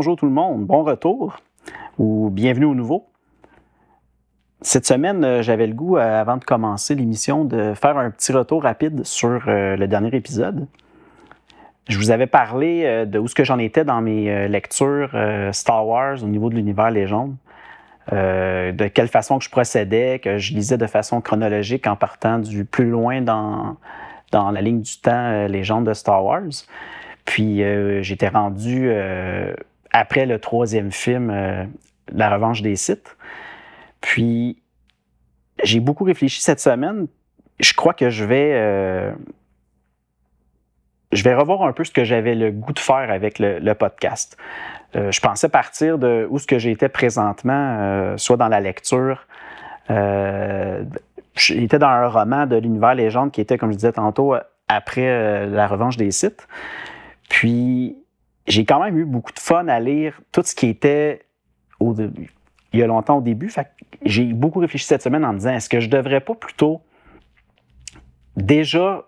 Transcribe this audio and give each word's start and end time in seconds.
Bonjour 0.00 0.16
tout 0.16 0.24
le 0.24 0.32
monde, 0.32 0.64
bon 0.64 0.82
retour 0.82 1.36
ou 1.98 2.30
bienvenue 2.30 2.64
au 2.64 2.74
nouveau. 2.74 3.10
Cette 4.62 4.86
semaine, 4.86 5.22
euh, 5.24 5.42
j'avais 5.42 5.66
le 5.66 5.74
goût, 5.74 5.98
euh, 5.98 6.20
avant 6.22 6.38
de 6.38 6.44
commencer 6.44 6.94
l'émission, 6.94 7.44
de 7.44 7.74
faire 7.74 7.98
un 7.98 8.10
petit 8.10 8.32
retour 8.32 8.62
rapide 8.62 9.04
sur 9.04 9.42
euh, 9.46 9.76
le 9.76 9.86
dernier 9.88 10.16
épisode. 10.16 10.66
Je 11.90 11.98
vous 11.98 12.10
avais 12.10 12.26
parlé 12.26 13.04
de 13.04 13.18
où 13.18 13.28
ce 13.28 13.34
que 13.34 13.44
j'en 13.44 13.58
étais 13.58 13.84
dans 13.84 14.00
mes 14.00 14.48
lectures 14.48 15.10
Star 15.52 15.86
Wars 15.86 16.24
au 16.24 16.28
niveau 16.28 16.48
de 16.48 16.54
l'univers 16.54 16.90
légende, 16.90 17.34
de 18.10 18.88
quelle 18.88 19.08
façon 19.08 19.36
que 19.36 19.44
je 19.44 19.50
procédais, 19.50 20.18
que 20.18 20.38
je 20.38 20.54
lisais 20.54 20.78
de 20.78 20.86
façon 20.86 21.20
chronologique 21.20 21.86
en 21.86 21.96
partant 21.96 22.38
du 22.38 22.64
plus 22.64 22.88
loin 22.88 23.20
dans, 23.20 23.76
dans 24.32 24.50
la 24.50 24.62
ligne 24.62 24.80
du 24.80 24.96
temps 24.98 25.46
légende 25.46 25.84
de 25.88 25.92
Star 25.92 26.24
Wars. 26.24 26.64
Puis 27.26 27.62
j'étais 28.02 28.28
rendu 28.28 28.88
après 29.92 30.26
le 30.26 30.38
troisième 30.38 30.92
film, 30.92 31.30
euh, 31.30 31.64
La 32.12 32.30
revanche 32.30 32.62
des 32.62 32.76
sites. 32.76 33.16
Puis, 34.00 34.62
j'ai 35.62 35.80
beaucoup 35.80 36.04
réfléchi 36.04 36.40
cette 36.40 36.60
semaine. 36.60 37.06
Je 37.58 37.72
crois 37.74 37.92
que 37.92 38.10
je 38.10 38.24
vais, 38.24 38.52
euh, 38.54 39.12
je 41.12 41.22
vais 41.22 41.34
revoir 41.34 41.62
un 41.62 41.72
peu 41.72 41.84
ce 41.84 41.90
que 41.92 42.04
j'avais 42.04 42.34
le 42.34 42.50
goût 42.50 42.72
de 42.72 42.78
faire 42.78 43.10
avec 43.10 43.38
le, 43.38 43.72
podcast. 43.74 44.36
Euh, 44.96 45.12
je 45.12 45.20
pensais 45.20 45.48
partir 45.48 45.98
de 45.98 46.26
où 46.30 46.38
ce 46.38 46.46
que 46.46 46.58
j'étais 46.58 46.88
présentement, 46.88 48.16
soit 48.16 48.38
dans 48.38 48.48
la 48.48 48.60
lecture. 48.60 49.26
j'étais 51.34 51.78
dans 51.78 51.88
un 51.88 52.08
roman 52.08 52.46
de 52.46 52.56
l'univers 52.56 52.94
légende 52.94 53.30
qui 53.30 53.40
était, 53.40 53.58
comme 53.58 53.70
je 53.72 53.76
disais 53.76 53.92
tantôt, 53.92 54.34
après 54.68 55.46
la 55.46 55.66
revanche 55.66 55.96
des 55.98 56.10
sites. 56.10 56.48
Puis, 57.28 57.99
j'ai 58.50 58.64
quand 58.64 58.82
même 58.82 58.98
eu 58.98 59.04
beaucoup 59.04 59.32
de 59.32 59.38
fun 59.38 59.68
à 59.68 59.78
lire 59.80 60.20
tout 60.32 60.42
ce 60.42 60.54
qui 60.54 60.66
était 60.66 61.22
au 61.78 61.94
début. 61.94 62.30
Il 62.72 62.80
y 62.80 62.82
a 62.82 62.86
longtemps 62.86 63.18
au 63.18 63.20
début. 63.20 63.52
j'ai 64.04 64.24
beaucoup 64.24 64.58
réfléchi 64.58 64.84
cette 64.84 65.02
semaine 65.02 65.24
en 65.24 65.32
me 65.32 65.38
disant 65.38 65.52
est-ce 65.52 65.68
que 65.68 65.80
je 65.80 65.88
devrais 65.88 66.20
pas 66.20 66.34
plutôt 66.34 66.82
déjà 68.36 69.04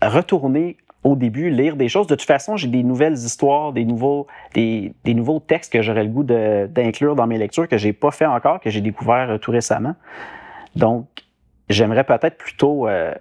retourner 0.00 0.76
au 1.04 1.16
début, 1.16 1.50
lire 1.50 1.76
des 1.76 1.88
choses? 1.88 2.06
De 2.06 2.14
toute 2.14 2.26
façon, 2.26 2.56
j'ai 2.56 2.68
des 2.68 2.82
nouvelles 2.82 3.14
histoires, 3.14 3.72
des 3.72 3.84
nouveaux, 3.84 4.26
des, 4.54 4.94
nouveaux 5.06 5.40
textes 5.40 5.72
que 5.72 5.82
j'aurais 5.82 6.04
le 6.04 6.10
goût 6.10 6.22
d'inclure 6.22 7.16
dans 7.16 7.26
mes 7.26 7.38
lectures 7.38 7.68
que 7.68 7.78
j'ai 7.78 7.92
pas 7.92 8.10
fait 8.10 8.26
encore, 8.26 8.60
que 8.60 8.70
j'ai 8.70 8.80
découvert 8.80 9.30
euh, 9.30 9.38
tout 9.38 9.50
récemment. 9.50 9.94
Donc, 10.76 11.06
j'aimerais 11.68 12.04
peut-être 12.04 12.36
plutôt, 12.38 12.88
euh, 12.88 13.14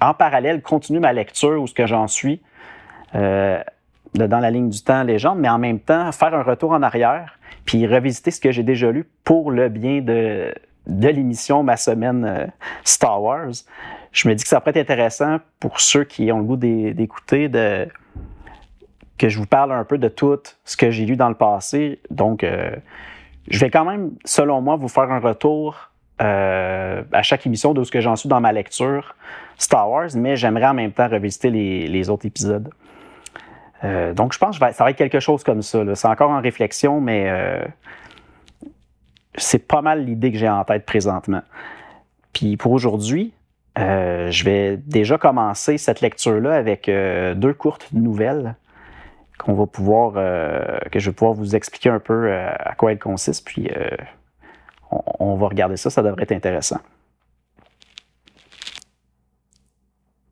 en 0.00 0.14
parallèle, 0.14 0.60
continuer 0.60 1.00
ma 1.00 1.12
lecture 1.12 1.62
où 1.62 1.66
ce 1.66 1.74
que 1.74 1.86
j'en 1.86 2.08
suis. 2.08 2.42
Euh, 3.14 3.62
dans 4.14 4.38
la 4.38 4.50
ligne 4.50 4.70
du 4.70 4.80
temps 4.82 5.02
légende, 5.02 5.38
mais 5.38 5.48
en 5.48 5.58
même 5.58 5.80
temps 5.80 6.10
faire 6.12 6.34
un 6.34 6.42
retour 6.42 6.70
en 6.70 6.82
arrière, 6.82 7.38
puis 7.64 7.86
revisiter 7.86 8.30
ce 8.30 8.40
que 8.40 8.52
j'ai 8.52 8.62
déjà 8.62 8.90
lu 8.90 9.06
pour 9.24 9.50
le 9.50 9.68
bien 9.68 10.00
de, 10.00 10.54
l'émission 10.86 11.62
Ma 11.62 11.76
semaine 11.76 12.24
euh, 12.24 12.46
Star 12.84 13.22
Wars. 13.22 13.52
Je 14.12 14.28
me 14.28 14.34
dis 14.34 14.44
que 14.44 14.48
ça 14.48 14.60
pourrait 14.60 14.78
être 14.78 14.90
intéressant 14.90 15.38
pour 15.58 15.80
ceux 15.80 16.04
qui 16.04 16.30
ont 16.30 16.38
le 16.38 16.44
goût 16.44 16.56
d'écouter, 16.56 17.48
de, 17.48 17.88
que 19.18 19.28
je 19.28 19.38
vous 19.38 19.46
parle 19.46 19.72
un 19.72 19.84
peu 19.84 19.98
de 19.98 20.08
tout 20.08 20.38
ce 20.64 20.76
que 20.76 20.90
j'ai 20.90 21.04
lu 21.04 21.16
dans 21.16 21.28
le 21.28 21.34
passé. 21.34 21.98
Donc, 22.10 22.44
euh, 22.44 22.70
je 23.48 23.58
vais 23.58 23.70
quand 23.70 23.84
même, 23.84 24.12
selon 24.24 24.60
moi, 24.60 24.76
vous 24.76 24.88
faire 24.88 25.10
un 25.10 25.18
retour 25.18 25.90
euh, 26.22 27.02
à 27.12 27.22
chaque 27.22 27.44
émission 27.44 27.74
de 27.74 27.82
ce 27.82 27.90
que 27.90 28.00
j'en 28.00 28.14
suis 28.14 28.28
dans 28.28 28.40
ma 28.40 28.52
lecture 28.52 29.16
Star 29.58 29.90
Wars, 29.90 30.10
mais 30.14 30.36
j'aimerais 30.36 30.66
en 30.66 30.74
même 30.74 30.92
temps 30.92 31.08
revisiter 31.08 31.50
les 31.50 32.10
autres 32.10 32.26
épisodes. 32.26 32.70
Euh, 33.82 34.14
donc, 34.14 34.32
je 34.32 34.38
pense 34.38 34.58
que 34.58 34.72
ça 34.72 34.84
va 34.84 34.90
être 34.90 34.96
quelque 34.96 35.20
chose 35.20 35.42
comme 35.42 35.62
ça. 35.62 35.82
C'est 35.94 36.08
encore 36.08 36.30
en 36.30 36.40
réflexion, 36.40 37.00
mais 37.00 37.28
euh, 37.28 37.64
c'est 39.34 39.66
pas 39.66 39.82
mal 39.82 40.04
l'idée 40.04 40.30
que 40.32 40.38
j'ai 40.38 40.48
en 40.48 40.64
tête 40.64 40.86
présentement. 40.86 41.42
Puis 42.32 42.56
pour 42.56 42.72
aujourd'hui, 42.72 43.32
euh, 43.78 44.30
je 44.30 44.44
vais 44.44 44.76
déjà 44.76 45.18
commencer 45.18 45.78
cette 45.78 46.00
lecture-là 46.00 46.54
avec 46.54 46.86
deux 46.88 47.54
courtes 47.54 47.88
nouvelles 47.92 48.56
qu'on 49.38 49.54
va 49.54 49.66
pouvoir, 49.66 50.12
que 50.90 50.98
je 50.98 51.10
vais 51.10 51.14
pouvoir 51.14 51.34
vous 51.34 51.56
expliquer 51.56 51.90
un 51.90 51.98
peu 51.98 52.32
à 52.32 52.74
quoi 52.76 52.92
elles 52.92 52.98
consistent. 52.98 53.44
Puis 53.44 53.68
on 54.90 55.34
va 55.34 55.48
regarder 55.48 55.76
ça, 55.76 55.90
ça 55.90 56.02
devrait 56.02 56.22
être 56.22 56.32
intéressant. 56.32 56.78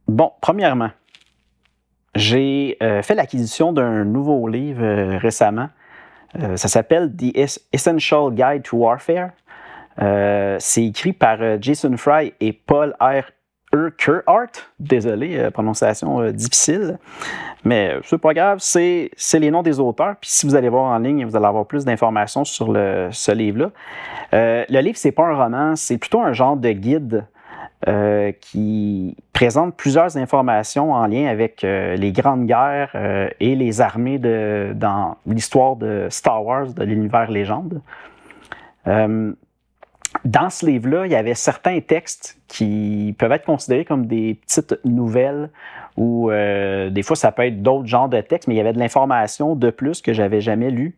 Bon, 0.09 0.33
premièrement, 0.41 0.91
j'ai 2.15 2.77
euh, 2.83 3.03
fait 3.03 3.15
l'acquisition 3.15 3.73
d'un 3.73 4.05
nouveau 4.05 4.47
livre 4.49 4.83
euh, 4.83 5.19
récemment. 5.19 5.69
Euh, 6.39 6.57
ça 6.57 6.69
s'appelle 6.69 7.11
The 7.15 7.37
Essential 7.73 8.31
Guide 8.33 8.63
to 8.63 8.77
Warfare. 8.77 9.31
c'est 10.59 10.85
écrit 10.85 11.13
par 11.13 11.39
Jason 11.61 11.97
Fry 11.97 12.35
et 12.41 12.53
Paul 12.53 12.95
R. 13.01 13.31
Urquhart. 13.75 14.51
Désolé, 14.79 15.51
prononciation 15.51 16.31
difficile. 16.31 16.99
Mais 17.65 17.97
c'est 18.05 18.19
pas 18.19 18.35
grave, 18.35 18.59
c'est 18.61 19.11
les 19.35 19.51
noms 19.51 19.63
des 19.63 19.81
auteurs. 19.81 20.17
Puis 20.21 20.31
si 20.31 20.47
vous 20.47 20.55
allez 20.55 20.69
voir 20.69 20.85
en 20.85 20.99
ligne, 20.99 21.25
vous 21.25 21.37
allez 21.37 21.47
avoir 21.47 21.65
plus 21.67 21.85
d'informations 21.85 22.45
sur 22.45 22.71
le, 22.71 23.09
ce 23.13 23.33
livre-là. 23.33 23.71
le 24.33 24.81
livre, 24.81 24.99
c'est 24.99 25.13
pas 25.13 25.25
un 25.25 25.35
roman, 25.35 25.77
c'est 25.77 25.97
plutôt 25.97 26.21
un 26.21 26.35
genre 26.35 26.57
de 26.57 26.71
guide 26.73 27.25
euh, 27.89 28.31
qui 28.41 29.17
présente 29.33 29.75
plusieurs 29.75 30.17
informations 30.17 30.93
en 30.93 31.05
lien 31.09 31.27
avec 31.27 31.65
euh, 31.65 31.97
les 31.97 32.13
grandes 32.13 32.47
guerres 32.47 32.93
euh, 32.95 33.29
et 33.41 33.57
les 33.57 33.81
armées 33.81 34.21
de, 34.21 34.71
dans 34.73 35.17
l'histoire 35.27 35.75
de 35.75 36.07
Star 36.09 36.47
Wars, 36.47 36.75
de 36.75 36.85
l'univers 36.85 37.29
légende. 37.29 37.81
dans 38.87 39.35
ce 40.51 40.65
livre-là, 40.65 41.07
il 41.07 41.13
y 41.13 41.17
avait 41.17 41.35
certains 41.35 41.81
textes 41.81 42.39
qui 42.47 43.17
peuvent 43.19 43.33
être 43.33 43.45
considérés 43.45 43.85
comme 43.85 44.07
des 44.07 44.35
petites 44.35 44.79
nouvelles 44.85 45.51
ou 45.97 46.31
des 46.31 47.03
fois 47.03 47.17
ça 47.17 47.33
peut 47.33 47.47
être 47.47 47.63
d'autres 47.63 47.87
genres 47.87 48.09
de 48.09 48.21
textes, 48.21 48.47
mais 48.47 48.55
il 48.55 48.59
y 48.59 48.61
avait 48.61 48.73
de 48.73 48.79
l'information 48.79 49.57
de 49.57 49.71
plus 49.71 50.03
que 50.03 50.13
j'avais 50.13 50.41
jamais 50.41 50.71
lu 50.71 50.97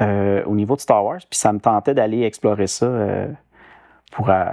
au 0.00 0.54
niveau 0.54 0.76
de 0.76 0.80
Star 0.80 1.02
Wars, 1.02 1.20
puis 1.30 1.38
ça 1.38 1.52
me 1.52 1.60
tentait 1.60 1.94
d'aller 1.94 2.24
explorer 2.24 2.66
ça 2.66 2.86
pour 4.10 4.30
euh, 4.30 4.44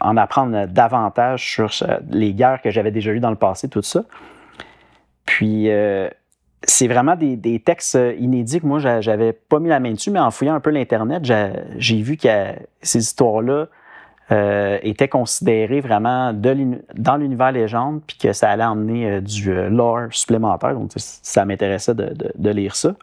en 0.00 0.16
apprendre 0.16 0.66
davantage 0.66 1.52
sur 1.52 1.70
les 2.10 2.34
guerres 2.34 2.60
que 2.60 2.70
j'avais 2.70 2.90
déjà 2.90 3.12
eues 3.12 3.20
dans 3.20 3.30
le 3.30 3.36
passé, 3.36 3.68
tout 3.68 3.82
ça. 3.82 4.04
Puis, 5.24 5.70
euh, 5.70 6.08
c'est 6.62 6.88
vraiment 6.88 7.16
des, 7.16 7.60
textes 7.60 7.98
inédits 8.18 8.60
que 8.60 8.66
moi, 8.66 8.78
j'avais 8.78 9.32
pas 9.32 9.60
mis 9.60 9.68
la 9.68 9.80
main 9.80 9.92
dessus, 9.92 10.10
mais 10.10 10.18
en 10.18 10.30
fouillant 10.30 10.54
un 10.54 10.60
peu 10.60 10.70
l'Internet, 10.70 11.24
j'ai 11.76 12.02
vu 12.02 12.16
que 12.16 12.54
ces 12.82 12.98
histoires-là 12.98 13.66
euh, 14.32 14.78
étaient 14.82 15.08
considérées 15.08 15.80
vraiment 15.80 16.32
dans 16.32 17.16
l'univers 17.16 17.52
légende, 17.52 18.00
puis 18.06 18.16
que 18.16 18.32
ça 18.32 18.50
allait 18.50 18.64
emmener 18.64 19.20
du 19.20 19.52
lore 19.68 20.06
supplémentaire. 20.10 20.74
Donc, 20.74 20.92
ça 20.96 21.44
m'intéressait 21.44 21.94
de, 21.94 22.50
lire 22.50 22.76
ça. 22.76 22.94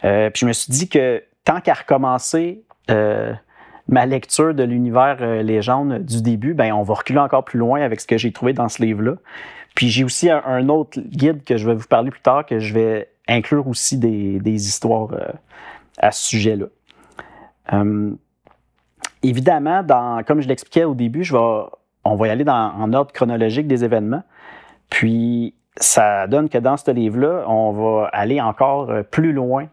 puis, 0.00 0.40
je 0.40 0.46
me 0.46 0.52
suis 0.52 0.72
dit 0.72 0.88
que 0.88 1.22
tant 1.44 1.60
qu'à 1.60 1.74
recommencer 1.74 2.64
ma 3.88 4.06
lecture 4.06 4.54
de 4.54 4.62
l'univers 4.62 5.18
euh, 5.20 5.42
légende 5.42 5.98
du 5.98 6.22
début, 6.22 6.54
ben, 6.54 6.72
on 6.72 6.82
va 6.82 6.94
reculer 6.94 7.18
encore 7.18 7.44
plus 7.44 7.58
loin 7.58 7.82
avec 7.82 8.00
ce 8.00 8.06
que 8.06 8.16
j'ai 8.16 8.32
trouvé 8.32 8.52
dans 8.52 8.68
ce 8.68 8.82
livre-là. 8.82 9.14
Puis 9.74 9.88
j'ai 9.88 10.04
aussi 10.04 10.30
un, 10.30 10.68
autre 10.68 11.00
guide 11.00 11.44
que 11.44 11.56
je 11.56 11.66
vais 11.66 11.74
vous 11.74 11.86
parler 11.86 12.10
plus 12.10 12.20
tard, 12.20 12.44
que 12.44 12.58
je 12.58 12.74
vais 12.74 13.08
inclure 13.26 13.66
aussi 13.68 13.96
des, 13.96 14.66
histoires 14.66 15.12
euh, 15.12 15.32
à 15.98 16.10
ce 16.12 16.24
sujet-là. 16.26 16.66
Hum, 17.70 18.18
évidemment, 19.22 19.82
comme 20.26 20.40
je 20.42 20.48
l'expliquais 20.48 20.84
au 20.84 20.94
début, 20.94 21.26
on 22.04 22.16
va 22.16 22.26
y 22.26 22.30
aller 22.30 22.44
dans, 22.44 22.72
en 22.74 22.92
ordre 22.92 23.12
chronologique 23.12 23.66
des 23.66 23.84
événements. 23.84 24.24
Puis 24.90 25.54
ça 25.76 26.26
donne 26.26 26.48
que 26.48 26.58
dans 26.58 26.76
ce 26.76 26.90
livre-là, 26.90 27.44
on 27.48 27.72
va 27.72 28.08
aller 28.12 28.40
encore 28.40 28.90
euh, 28.90 29.02
plus 29.02 29.32
loin 29.32 29.68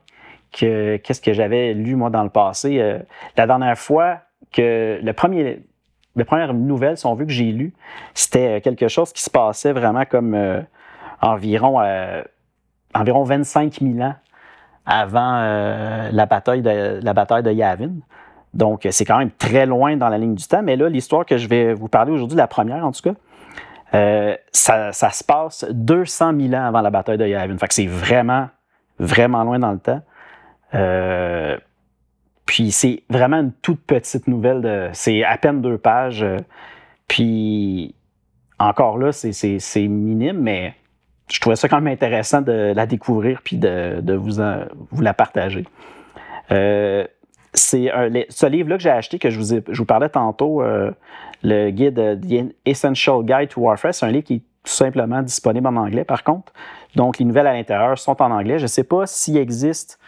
que 0.51 0.97
qu'est-ce 0.97 1.21
que 1.21 1.33
j'avais 1.33 1.73
lu 1.73 1.95
moi 1.95 2.09
dans 2.09 2.23
le 2.23 2.29
passé. 2.29 2.79
Euh, 2.79 2.99
la 3.37 3.47
dernière 3.47 3.77
fois 3.77 4.19
que 4.51 4.99
le 5.01 5.13
premier, 5.13 5.63
la 6.15 6.25
première 6.25 6.53
nouvelle, 6.53 6.97
si 6.97 7.05
on 7.05 7.13
veut 7.13 7.25
que 7.25 7.31
j'ai 7.31 7.51
lu, 7.51 7.73
c'était 8.13 8.61
quelque 8.61 8.87
chose 8.87 9.13
qui 9.13 9.21
se 9.21 9.29
passait 9.29 9.73
vraiment 9.73 10.05
comme 10.05 10.33
euh, 10.33 10.61
environ, 11.21 11.81
environ 12.93 13.23
25 13.23 13.79
000 13.81 13.99
ans 13.99 14.15
avant 14.85 15.41
la, 16.11 16.25
bataille 16.25 16.61
de, 16.61 16.99
la 17.03 17.13
bataille 17.13 17.43
de 17.43 17.51
Yavin. 17.51 17.91
Donc, 18.53 18.87
c'est 18.89 19.05
quand 19.05 19.19
même 19.19 19.29
très 19.29 19.67
loin 19.67 19.97
dans 19.97 20.09
la 20.09 20.17
ligne 20.17 20.33
du 20.33 20.47
temps. 20.47 20.63
Mais 20.63 20.75
là, 20.75 20.89
l'histoire 20.89 21.25
que 21.25 21.37
je 21.37 21.47
vais 21.47 21.73
vous 21.73 21.89
parler 21.89 22.11
aujourd'hui, 22.11 22.37
la 22.37 22.47
première 22.47 22.83
en 22.83 22.91
tout 22.91 23.01
cas, 23.03 24.37
ça, 24.51 24.91
se 24.91 25.23
passe 25.23 25.65
200 25.69 26.33
000 26.39 26.53
ans 26.53 26.65
avant 26.65 26.81
la 26.81 26.89
bataille 26.89 27.17
de 27.17 27.27
Yavin. 27.27 27.57
Fait 27.57 27.67
que 27.67 27.73
c'est 27.73 27.85
vraiment, 27.85 28.47
vraiment 28.97 29.43
loin 29.43 29.59
dans 29.59 29.71
le 29.73 29.79
temps. 29.79 30.01
Puis 32.49 32.71
c'est 32.71 33.03
vraiment 33.11 33.37
une 33.37 33.51
toute 33.51 33.79
petite 33.81 34.27
nouvelle. 34.27 34.89
C'est 34.93 35.23
à 35.23 35.37
peine 35.37 35.61
deux 35.61 35.77
pages. 35.77 36.23
Euh, 36.23 36.37
puis 37.07 37.93
encore 38.57 38.97
là, 38.97 39.11
c'est, 39.11 39.87
minime, 39.87 40.39
mais 40.39 40.73
je 41.29 41.39
trouvais 41.39 41.55
ça 41.55 41.69
quand 41.69 41.79
même 41.79 41.93
intéressant 41.93 42.41
de 42.41 42.73
la 42.75 42.87
découvrir 42.87 43.41
puis 43.43 43.57
de, 43.57 44.15
vous, 44.15 44.39
la 44.99 45.13
partager. 45.13 45.63
Euh, 46.51 47.05
c'est 47.53 47.91
ce 48.29 48.47
livre-là 48.47 48.77
que 48.77 48.83
j'ai 48.83 48.89
acheté, 48.89 49.19
que 49.19 49.29
je 49.29 49.61
vous, 49.67 49.85
parlais 49.85 50.09
tantôt, 50.09 50.63
euh, 50.63 50.89
le 51.43 51.69
guide 51.69 52.19
Essential 52.65 53.23
Guide 53.25 53.49
to 53.49 53.61
Warfare, 53.61 53.93
c'est 53.93 54.07
un 54.07 54.11
livre 54.11 54.25
qui 54.25 54.33
est 54.33 54.43
tout 54.63 54.73
simplement 54.73 55.21
disponible 55.21 55.67
en 55.67 55.75
anglais, 55.75 56.03
par 56.03 56.23
contre. 56.23 56.51
Donc, 56.95 57.19
les 57.19 57.25
nouvelles 57.25 57.47
à 57.47 57.53
l'intérieur 57.53 57.99
sont 57.99 58.19
en 58.23 58.31
anglais. 58.31 58.57
Je 58.57 58.63
ne 58.63 58.67
sais 58.67 58.83
pas 58.83 59.05
s'il 59.05 59.37
existe 59.37 59.99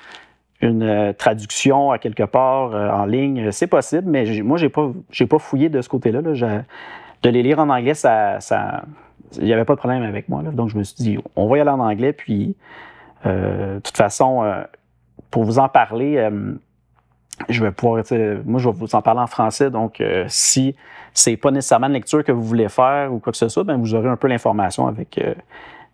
une 0.62 0.84
euh, 0.84 1.14
traduction 1.14 1.92
à 1.92 1.98
quelque 1.98 2.24
part 2.24 2.74
euh, 2.74 2.90
en 2.90 3.06
ligne, 3.06 3.52
c'est 3.52 3.68
possible, 3.68 4.10
mais 4.10 4.42
moi, 4.42 4.58
je 4.58 4.66
n'ai 4.66 5.28
pas, 5.28 5.40
fouillé 5.40 5.70
de 5.70 5.82
ce 5.82 5.90
côté-là. 5.90 6.22
De 6.22 7.30
les 7.30 7.44
lire 7.44 7.60
en 7.60 7.70
anglais, 7.70 7.94
ça, 7.94 8.40
il 9.38 9.46
n'y 9.46 9.54
avait 9.54 9.66
pas 9.66 9.74
de 9.74 9.80
problème 9.80 10.04
avec 10.04 10.30
moi. 10.30 10.42
Donc, 10.44 10.70
je 10.70 10.78
me 10.78 10.84
suis 10.84 11.04
dit, 11.04 11.18
on 11.36 11.48
va 11.48 11.58
y 11.58 11.62
aller 11.62 11.70
en 11.70 11.80
anglais. 11.80 12.14
Puis, 12.14 12.56
euh, 13.26 13.76
de 13.76 13.80
toute 13.80 13.98
façon, 13.98 14.44
pour 15.30 15.44
vous 15.44 15.60
en 15.60 15.70
parler, 15.70 16.30
je 17.50 17.64
vais 17.64 17.72
pouvoir, 17.72 18.04
moi, 18.46 18.60
je 18.60 18.70
vais 18.70 18.76
vous 18.76 18.96
en 18.96 19.02
parler 19.02 19.22
en 19.22 19.28
français. 19.28 19.70
Donc, 19.70 20.02
si 20.28 20.76
c'est 21.14 21.38
pas 21.38 21.52
nécessairement 21.52 21.88
une 21.88 21.94
lecture 21.94 22.24
que 22.24 22.32
vous 22.32 22.44
voulez 22.44 22.70
faire 22.70 23.14
ou 23.14 23.20
quoi 23.20 23.32
que 23.32 23.38
ce 23.38 23.50
soit, 23.50 23.64
ben, 23.64 23.78
vous 23.78 23.96
aurez 23.96 24.10
un 24.10 24.18
peu 24.18 24.28
l'information 24.28 24.88
avec 24.88 25.20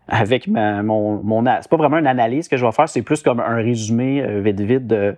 avec 0.08 0.48
mon, 0.48 1.22
mon 1.24 1.44
c'est 1.62 1.70
pas 1.70 1.78
vraiment 1.78 1.98
une 1.98 2.08
analyse 2.08 2.48
que 2.48 2.58
je 2.58 2.66
vais 2.66 2.72
faire, 2.72 2.88
c'est 2.88 3.02
plus 3.02 3.22
comme 3.22 3.40
un 3.40 3.56
résumé 3.56 4.22
euh, 4.22 4.40
vite 4.40 4.62
vite 4.62 4.88
de, 4.88 5.16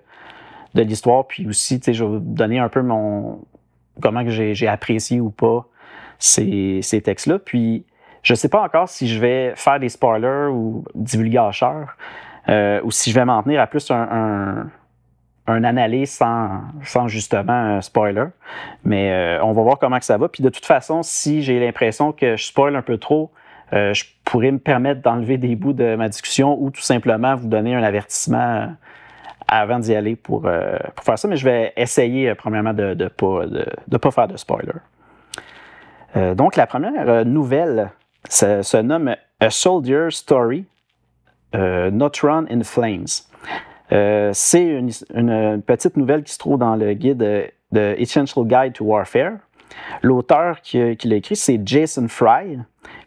de 0.76 0.82
l'histoire, 0.82 1.28
puis 1.28 1.48
aussi, 1.48 1.80
tu 1.80 1.86
sais, 1.86 1.94
je 1.94 2.04
vais 2.04 2.10
vous 2.10 2.20
donner 2.20 2.60
un 2.60 2.70
peu 2.70 2.82
mon 2.82 3.40
comment 4.02 4.24
que 4.24 4.30
j'ai 4.30 4.68
apprécié 4.68 5.20
ou 5.20 5.30
pas 5.30 5.66
ces, 6.18 6.80
ces 6.82 7.02
textes-là. 7.02 7.40
Puis, 7.40 7.86
je 8.24 8.34
sais 8.34 8.50
pas 8.50 8.62
encore 8.62 8.90
si 8.90 9.08
je 9.08 9.20
vais 9.20 9.54
faire 9.56 9.80
des 9.80 9.90
spoilers 9.90 10.50
ou 10.52 10.84
divulgateurs, 10.96 11.96
euh, 12.50 12.82
ou 12.84 12.92
si 12.92 13.12
je 13.12 13.16
vais 13.16 13.26
m'en 13.26 13.42
tenir 13.44 13.62
à 13.62 13.68
plus 13.68 13.90
un, 13.92 14.70
un, 15.48 15.64
analyse 15.64 16.12
sans, 16.12 16.62
sans, 16.84 17.08
justement 17.08 17.54
un 17.54 17.82
spoiler. 17.82 18.26
Mais 18.84 19.12
euh, 19.12 19.44
on 19.44 19.54
va 19.54 19.62
voir 19.62 19.80
comment 19.80 20.00
que 20.00 20.06
ça 20.06 20.18
va. 20.18 20.28
Puis 20.28 20.44
de 20.44 20.50
toute 20.50 20.66
façon, 20.66 21.04
si 21.04 21.42
j'ai 21.42 21.60
l'impression 21.60 22.12
que 22.12 22.36
je 22.36 22.46
spoil 22.46 22.76
un 22.76 22.82
peu 22.82 22.98
trop, 22.98 23.32
euh, 23.74 23.94
je 23.94 24.06
pourrais 24.26 24.52
me 24.52 24.60
permettre 24.60 25.02
d'enlever 25.02 25.38
des 25.38 25.56
bouts 25.56 25.74
de 25.74 25.96
ma 25.96 26.10
discussion 26.10 26.58
ou 26.60 26.72
tout 26.72 26.82
simplement 26.82 27.36
vous 27.36 27.48
donner 27.48 27.76
un 27.76 27.84
avertissement 27.84 28.74
avant 29.48 29.80
d'y 29.80 29.96
aller 29.96 30.16
pour, 30.16 30.46
euh, 30.46 30.78
pour, 30.96 31.06
faire 31.06 31.20
ça. 31.20 31.28
Mais 31.28 31.38
je 31.38 31.46
vais 31.46 31.74
essayer, 31.76 32.30
euh, 32.30 32.36
premièrement, 32.36 32.74
de 32.74 32.96
ne 32.96 33.98
pas, 33.98 34.12
faire 34.12 34.28
de 34.28 34.38
spoiler. 34.38 34.74
donc, 36.36 36.56
la 36.56 36.66
première 36.68 37.26
nouvelle 37.26 37.92
se, 38.28 38.82
nomme 38.82 39.16
A 39.40 39.50
Soldier 39.50 40.08
Story, 40.10 40.66
Not 41.54 42.12
Run 42.22 42.46
in 42.50 42.64
Flames. 42.64 43.06
C'est 44.34 44.66
une, 44.66 45.62
petite 45.62 45.98
nouvelle 45.98 46.24
qui 46.24 46.34
se 46.34 46.40
trouve 46.40 46.58
dans 46.58 46.76
le 46.76 46.94
guide 46.94 47.52
de 47.72 47.96
Essential 47.98 48.46
Guide 48.46 48.74
to 48.74 48.86
Warfare. 48.86 49.34
L'auteur 50.02 50.62
qui, 50.62 50.98
qui 50.98 51.08
l'a 51.08 51.18
écrit, 51.18 51.36
c'est 51.36 51.62
Jason 51.64 52.08
Fry. 52.08 52.58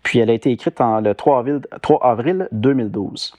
Puis 0.02 0.18
elle 0.18 0.30
a 0.30 0.32
été 0.32 0.50
écrite 0.50 0.80
le 0.80 1.12
3 1.12 1.38
avril, 1.38 1.60
3 1.80 2.04
avril 2.04 2.48
2012. 2.52 3.34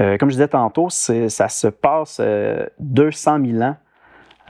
Euh, 0.00 0.16
comme 0.16 0.30
je 0.30 0.34
disais 0.34 0.48
tantôt, 0.48 0.88
ça 0.90 1.48
se 1.48 1.66
passe 1.66 2.20
200 2.20 2.24
euh, 2.24 3.46
000 3.50 3.62
ans 3.62 3.76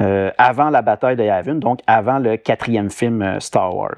euh, 0.00 0.31
avant 0.37 0.70
la 0.70 0.82
bataille 0.82 1.17
de 1.17 1.25
Yavin, 1.25 1.56
donc 1.56 1.81
avant 1.87 2.19
le 2.19 2.37
quatrième 2.37 2.90
film 2.90 3.40
Star 3.40 3.75
Wars. 3.75 3.96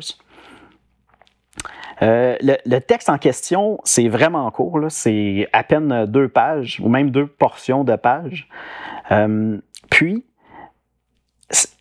Le, 2.02 2.78
texte 2.78 3.10
en 3.10 3.18
question, 3.18 3.78
c'est 3.84 4.08
vraiment 4.08 4.50
court, 4.50 4.80
c'est 4.88 5.48
à 5.52 5.62
peine 5.62 6.06
deux 6.06 6.28
pages, 6.28 6.80
ou 6.82 6.88
même 6.88 7.10
deux 7.10 7.26
portions 7.26 7.84
de 7.84 7.96
pages. 7.96 8.48
puis, 9.90 10.24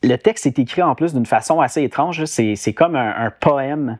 le 0.01 0.15
texte 0.17 0.47
est 0.47 0.59
écrit 0.59 0.81
en 0.81 0.95
plus 0.95 1.13
d'une 1.13 1.27
façon 1.27 1.61
assez 1.61 1.83
étrange, 1.83 2.25
c'est 2.25 2.73
comme 2.73 2.95
un 2.95 3.31
poème 3.39 3.99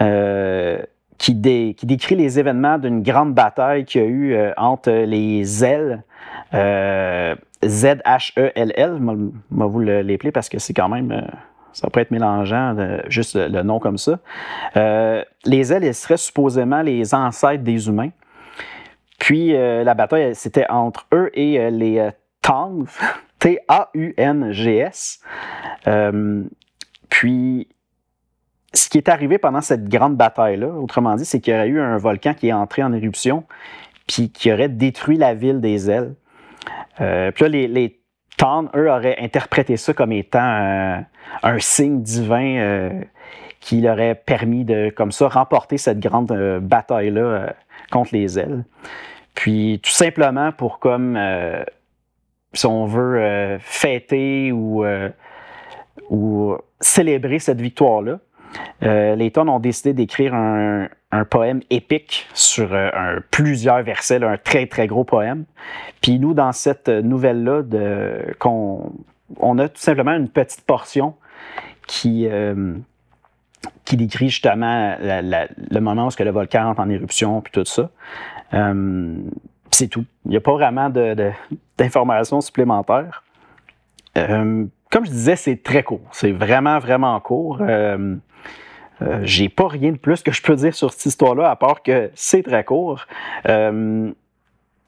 euh, 0.00 0.82
qui, 1.18 1.34
décrit 1.34 2.16
les 2.16 2.38
événements 2.38 2.78
d'une 2.78 3.02
grande 3.02 3.34
bataille 3.34 3.84
qu'il 3.84 4.00
y 4.00 4.04
a 4.04 4.06
eu 4.08 4.32
euh, 4.32 4.54
entre 4.56 4.90
les 4.90 5.62
ailes, 5.62 6.02
euh, 6.54 7.34
Z-H-E-L-L, 7.62 8.98
je 8.98 9.58
vais 9.58 9.68
vous 9.68 9.80
l'appeler 9.80 10.32
parce 10.32 10.48
que 10.48 10.58
c'est 10.58 10.72
quand 10.72 10.88
même 10.88 11.26
ça 11.74 11.90
peut 11.90 12.00
être 12.00 12.10
mélangeant, 12.10 12.74
juste 13.08 13.36
le, 13.36 13.62
nom 13.62 13.78
comme 13.78 13.98
ça. 13.98 14.18
les 14.74 15.72
ailes, 15.72 15.84
elles 15.84 15.94
seraient 15.94 16.16
supposément 16.16 16.80
les 16.80 17.14
ancêtres 17.14 17.62
des 17.62 17.86
humains. 17.86 18.10
Puis 19.18 19.52
la 19.52 19.92
bataille, 19.92 20.34
c'était 20.34 20.66
entre 20.70 21.06
eux 21.12 21.30
et 21.34 21.70
les 21.70 22.08
Tangs, 22.40 22.86
T-A-U-N-G-S. 23.38 25.20
puis 27.10 27.68
ce 28.72 28.88
qui 28.88 28.98
est 28.98 29.08
arrivé 29.08 29.38
pendant 29.38 29.60
cette 29.60 29.88
grande 29.88 30.16
bataille-là, 30.16 30.68
autrement 30.68 31.16
dit, 31.16 31.24
c'est 31.24 31.40
qu'il 31.40 31.54
y 31.54 31.56
aurait 31.56 31.68
eu 31.68 31.80
un 31.80 31.96
volcan 31.98 32.34
qui 32.34 32.48
est 32.48 32.52
entré 32.52 32.82
en 32.82 32.92
éruption, 32.92 33.44
puis 34.06 34.30
qui 34.30 34.52
aurait 34.52 34.68
détruit 34.68 35.16
la 35.16 35.34
ville 35.34 35.60
des 35.60 35.90
ailes. 35.90 36.14
Euh, 37.00 37.30
puis 37.32 37.44
là, 37.44 37.48
les, 37.48 37.68
les 37.68 37.96
eux, 38.74 38.90
auraient 38.90 39.18
interprété 39.20 39.76
ça 39.76 39.92
comme 39.92 40.12
étant 40.12 40.40
un 41.42 41.58
signe 41.58 42.02
divin 42.02 42.56
euh, 42.56 43.02
qui 43.60 43.82
leur 43.82 43.94
aurait 43.94 44.14
permis 44.14 44.64
de, 44.64 44.90
comme 44.96 45.12
ça, 45.12 45.28
remporter 45.28 45.76
cette 45.76 46.00
grande 46.00 46.32
euh, 46.32 46.58
bataille-là 46.58 47.54
contre 47.90 48.14
les 48.14 48.38
ailes. 48.38 48.64
Puis 49.34 49.80
tout 49.82 49.90
simplement 49.90 50.52
pour 50.52 50.78
comme, 50.78 51.18
si 52.52 52.66
on 52.66 52.86
veut, 52.86 53.58
fêter 53.60 54.52
ou, 54.52 54.84
ou 56.08 56.56
célébrer 56.80 57.38
cette 57.38 57.60
victoire-là, 57.60 58.18
euh, 58.82 59.14
les 59.14 59.30
tonnes 59.30 59.48
ont 59.48 59.60
décidé 59.60 59.92
d'écrire 59.92 60.34
un, 60.34 60.88
poème 61.28 61.60
épique 61.70 62.28
sur 62.34 62.72
euh, 62.72 63.18
plusieurs 63.30 63.82
versets, 63.82 64.22
un 64.22 64.36
très 64.36 64.66
très 64.66 64.86
gros 64.86 65.04
poème. 65.04 65.44
Puis 66.00 66.18
nous, 66.18 66.34
dans 66.34 66.52
cette 66.52 66.88
nouvelle-là, 66.88 67.62
on, 68.44 69.58
a 69.58 69.68
tout 69.68 69.80
simplement 69.80 70.12
une 70.12 70.28
petite 70.28 70.62
portion 70.62 71.14
qui, 71.86 72.28
euh, 72.28 72.74
qui 73.84 73.96
décrit 73.96 74.28
justement 74.30 74.96
le 75.00 75.80
moment 75.80 76.06
où 76.06 76.22
le 76.22 76.30
volcan 76.30 76.70
entre 76.70 76.80
en 76.80 76.88
éruption, 76.88 77.40
puis 77.40 77.52
tout 77.52 77.64
ça. 77.64 77.90
c'est 79.70 79.88
tout. 79.88 80.04
Il 80.24 80.30
n'y 80.30 80.36
a 80.36 80.40
pas 80.40 80.52
vraiment 80.52 80.90
d'informations 81.76 82.40
supplémentaires. 82.40 83.24
comme 84.14 85.04
je 85.04 85.10
disais, 85.10 85.36
c'est 85.36 85.62
très 85.62 85.82
court. 85.82 86.08
C'est 86.12 86.32
vraiment, 86.32 86.78
vraiment 86.78 87.18
court. 87.18 87.60
J'ai 89.22 89.48
pas 89.48 89.68
rien 89.68 89.92
de 89.92 89.96
plus 89.96 90.22
que 90.22 90.32
je 90.32 90.42
peux 90.42 90.54
dire 90.56 90.74
sur 90.74 90.92
cette 90.92 91.06
histoire-là, 91.06 91.50
à 91.50 91.56
part 91.56 91.82
que 91.82 92.10
c'est 92.14 92.42
très 92.42 92.64
court. 92.64 93.06
Euh, 93.48 94.10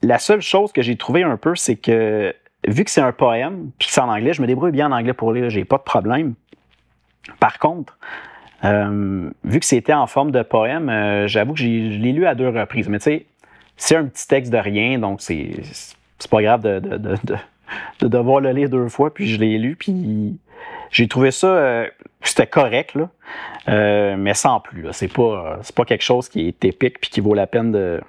la 0.03 0.19
seule 0.19 0.41
chose 0.41 0.73
que 0.73 0.83
j'ai 0.83 0.97
trouvé 0.97 1.23
un 1.23 1.37
peu, 1.37 1.55
c'est 1.55 1.77
que 1.77 2.35
vu 2.67 2.85
que 2.85 2.91
c'est 2.91 3.01
un 3.01 3.13
poème, 3.13 3.71
puis 3.79 3.89
que 3.89 3.95
c'est 3.95 4.01
en 4.01 4.09
anglais, 4.09 4.33
je 4.33 4.43
me 4.43 4.47
débrouille 4.47 4.73
bien 4.73 4.89
en 4.89 4.97
anglais 4.97 5.13
pour 5.15 5.33
lire, 5.33 5.49
j'ai 5.51 5.65
pas 5.65 5.79
de 5.79 5.83
problème. 5.83 6.35
Par 7.39 7.59
contre, 7.59 7.97
euh, 8.65 9.31
vu 9.45 9.61
que 9.61 9.67
c'était 9.67 9.93
en 9.93 10.07
forme 10.07 10.31
de 10.31 10.43
poème, 10.43 11.27
j'avoue 11.27 11.55
que 11.55 11.61
je 11.61 11.67
l'ai 11.67 12.13
lu 12.13 12.27
à 12.27 12.35
deux 12.35 12.49
reprises. 12.49 12.89
Mais 12.89 12.99
tu 12.99 13.05
sais, 13.05 13.27
c'est 13.77 13.97
un 13.97 14.07
petit 14.07 14.27
texte 14.29 14.53
de 14.53 14.59
rien, 14.59 14.99
donc 14.99 15.21
c'est 15.21 15.51
pas 16.31 16.43
grave 16.43 16.63
de, 16.63 16.79
de, 16.79 16.97
de, 16.97 17.17
de, 18.01 18.09
devoir 18.09 18.41
le 18.41 18.51
lire 18.53 18.69
deux 18.69 18.89
fois, 18.89 19.13
puis 19.13 19.27
je 19.27 19.41
l'ai 19.41 19.59
lu, 19.59 19.77
puis 19.77 20.39
j'ai 20.91 21.09
trouvé 21.09 21.31
ça, 21.31 21.49
euh, 21.49 21.89
c'était 22.29 22.47
correct, 22.47 22.95
là, 22.95 23.09
euh, 23.69 24.17
mais 24.17 24.35
sans 24.35 24.61
plus. 24.61 24.87
C'est 24.93 25.13
pas, 25.13 25.61
pas 25.75 25.85
quelque 25.85 26.03
chose 26.03 26.29
qui 26.29 26.49
est 26.49 26.65
épique 26.65 27.01
puis 27.01 27.11
qui 27.11 27.21
vaut 27.21 27.35
la 27.35 27.47
peine 27.47 27.73
de, 27.73 28.01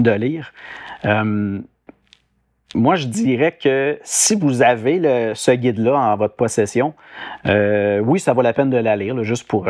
de 0.00 0.10
lire. 0.10 0.52
Euh, 1.04 1.60
moi, 2.74 2.94
je 2.94 3.06
dirais 3.06 3.58
que 3.60 3.98
si 4.02 4.36
vous 4.36 4.62
avez 4.62 4.98
le, 4.98 5.34
ce 5.34 5.50
guide-là 5.50 5.96
en 5.96 6.16
votre 6.16 6.36
possession, 6.36 6.94
oui, 7.44 8.20
ça 8.20 8.32
vaut 8.32 8.42
la 8.42 8.52
peine 8.52 8.70
de 8.70 8.76
la 8.76 8.96
lire, 8.96 9.22
juste 9.24 9.46
pour, 9.48 9.68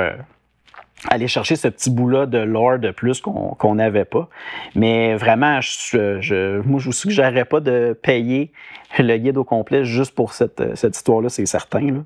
aller 1.09 1.29
chercher 1.29 1.57
ce 1.57 1.69
petit 1.69 1.91
bout-là 1.91 2.27
de 2.27 2.39
lore 2.39 2.79
de 2.79 2.91
plus 2.91 3.21
qu'on 3.21 3.75
n'avait 3.75 4.05
pas. 4.05 4.29
Mais 4.75 5.15
vraiment, 5.15 5.61
je, 5.61 6.21
je, 6.21 6.61
moi, 6.61 6.79
je 6.79 6.87
vous 6.87 6.93
suggérerais 6.93 7.47
pas 7.47 7.61
de 7.61 7.99
payer 8.03 8.53
le 8.99 9.17
guide 9.17 9.37
au 9.37 9.45
complet 9.45 9.85
juste 9.85 10.15
pour 10.15 10.33
cette, 10.33 10.77
cette 10.77 10.97
histoire-là, 10.97 11.29
c'est 11.29 11.47
certain. 11.47 12.03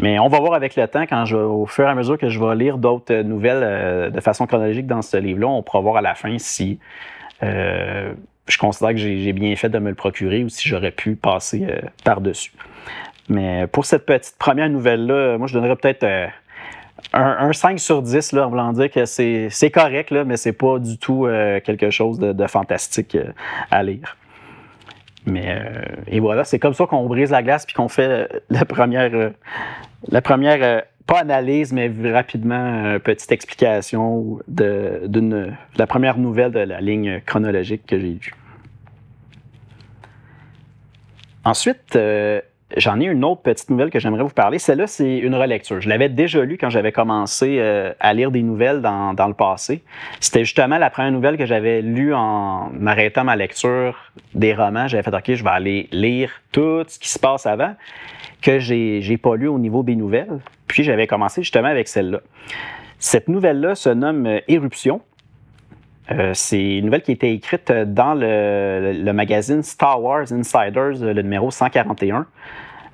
Mais 0.00 0.18
on 0.18 0.28
va 0.28 0.40
voir 0.40 0.54
avec 0.54 0.76
le 0.76 0.88
temps, 0.88 1.02
quand 1.02 1.24
je, 1.24 1.36
au 1.36 1.66
fur 1.66 1.84
et 1.84 1.90
à 1.90 1.94
mesure 1.94 2.18
que 2.18 2.28
je 2.28 2.40
vais 2.40 2.54
lire 2.56 2.78
d'autres 2.78 3.14
nouvelles 3.22 3.62
euh, 3.62 4.10
de 4.10 4.20
façon 4.20 4.46
chronologique 4.46 4.86
dans 4.86 5.02
ce 5.02 5.16
livre-là, 5.16 5.48
on 5.48 5.62
pourra 5.62 5.80
voir 5.80 5.96
à 5.96 6.02
la 6.02 6.14
fin 6.14 6.38
si 6.38 6.78
euh, 7.42 8.12
je 8.48 8.58
considère 8.58 8.90
que 8.90 8.96
j'ai 8.96 9.32
bien 9.32 9.54
fait 9.56 9.68
de 9.68 9.78
me 9.78 9.90
le 9.90 9.94
procurer 9.94 10.42
ou 10.42 10.48
si 10.48 10.68
j'aurais 10.68 10.90
pu 10.90 11.16
passer 11.16 11.66
euh, 11.68 11.80
par-dessus. 12.04 12.52
Mais 13.28 13.66
pour 13.68 13.84
cette 13.84 14.04
petite 14.04 14.36
première 14.38 14.68
nouvelle-là, 14.68 15.38
moi, 15.38 15.46
je 15.46 15.54
donnerais 15.54 15.76
peut-être 15.76 16.04
un, 17.12 17.52
5 17.52 17.78
sur 17.78 18.02
10, 18.02 18.32
là, 18.32 18.46
en 18.46 18.50
voulant 18.50 18.72
dire 18.72 18.90
que 18.90 19.04
c'est 19.04 19.70
correct, 19.72 20.10
là, 20.10 20.24
mais 20.24 20.36
c'est 20.36 20.52
pas 20.52 20.78
du 20.78 20.98
tout 20.98 21.26
euh, 21.26 21.60
quelque 21.60 21.90
chose 21.90 22.18
de, 22.18 22.46
fantastique 22.46 23.14
euh, 23.14 23.32
à 23.70 23.82
lire. 23.82 24.16
Mais 25.26 25.56
euh, 25.56 25.84
et 26.08 26.20
voilà, 26.20 26.44
c'est 26.44 26.58
comme 26.58 26.74
ça 26.74 26.86
qu'on 26.86 27.06
brise 27.06 27.30
la 27.30 27.42
glace 27.42 27.64
puis 27.64 27.74
qu'on 27.74 27.88
fait 27.88 28.28
la 28.50 28.64
première, 28.64 29.32
la 30.08 30.20
première 30.20 30.82
pas 31.06 31.20
analyse, 31.20 31.72
mais 31.72 31.92
rapidement 32.10 32.98
petite 32.98 33.30
explication 33.30 34.40
de, 34.48 35.50
la 35.76 35.86
première 35.86 36.18
nouvelle 36.18 36.50
de 36.50 36.60
la 36.60 36.80
ligne 36.80 37.20
chronologique 37.24 37.86
que 37.86 37.98
j'ai 37.98 38.14
vue. 38.14 38.34
Ensuite, 41.44 41.96
J'en 42.76 43.00
ai 43.00 43.04
une 43.04 43.24
autre 43.24 43.42
petite 43.42 43.70
nouvelle 43.70 43.90
que 43.90 43.98
j'aimerais 43.98 44.22
vous 44.22 44.30
parler. 44.30 44.58
Celle-là, 44.58 44.86
c'est 44.86 45.18
une 45.18 45.34
relecture. 45.34 45.80
Je 45.80 45.88
l'avais 45.88 46.08
déjà 46.08 46.44
lue 46.44 46.58
quand 46.58 46.70
j'avais 46.70 46.92
commencé 46.92 47.56
euh, 47.58 47.92
à 48.00 48.14
lire 48.14 48.30
des 48.30 48.42
nouvelles 48.42 48.80
dans, 48.80 49.14
dans 49.14 49.28
le 49.28 49.34
passé. 49.34 49.82
C'était 50.20 50.44
justement 50.44 50.78
la 50.78 50.90
première 50.90 51.12
nouvelle 51.12 51.36
que 51.36 51.46
j'avais 51.46 51.82
lue 51.82 52.14
en 52.14 52.70
m'arrêtant 52.70 53.24
ma 53.24 53.36
lecture 53.36 54.12
des 54.34 54.54
romans. 54.54 54.88
J'avais 54.88 55.02
fait, 55.02 55.14
OK, 55.14 55.34
je 55.34 55.44
vais 55.44 55.50
aller 55.50 55.88
lire 55.92 56.30
tout 56.52 56.84
ce 56.86 56.98
qui 56.98 57.08
se 57.08 57.18
passe 57.18 57.46
avant, 57.46 57.74
que 58.40 58.58
j'ai 58.58 59.18
pas 59.18 59.36
lu 59.36 59.48
au 59.48 59.58
niveau 59.58 59.82
des 59.82 59.96
nouvelles. 59.96 60.40
Puis 60.66 60.82
j'avais 60.82 61.06
commencé 61.06 61.42
justement 61.42 61.68
avec 61.68 61.88
celle-là. 61.88 62.20
Cette 62.98 63.28
nouvelle-là 63.28 63.74
se 63.74 63.88
nomme 63.88 64.26
euh, 64.26 64.40
Éruption. 64.46 65.00
Euh, 66.12 66.32
c'est 66.34 66.78
une 66.78 66.86
nouvelle 66.86 67.02
qui 67.02 67.12
a 67.12 67.14
été 67.14 67.32
écrite 67.32 67.72
dans 67.72 68.14
le, 68.14 69.12
magazine 69.12 69.62
Star 69.62 70.02
Wars 70.02 70.30
Insiders, 70.32 71.00
le 71.00 71.22
numéro 71.22 71.50
141. 71.50 72.26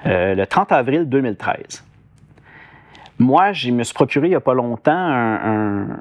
Euh, 0.06 0.34
le 0.34 0.46
30 0.46 0.70
avril 0.72 1.08
2013. 1.08 1.84
Moi, 3.18 3.52
je 3.52 3.70
me 3.72 3.82
suis 3.82 3.94
procuré 3.94 4.28
il 4.28 4.30
n'y 4.30 4.36
a 4.36 4.40
pas 4.40 4.54
longtemps 4.54 4.92
un. 4.92 5.98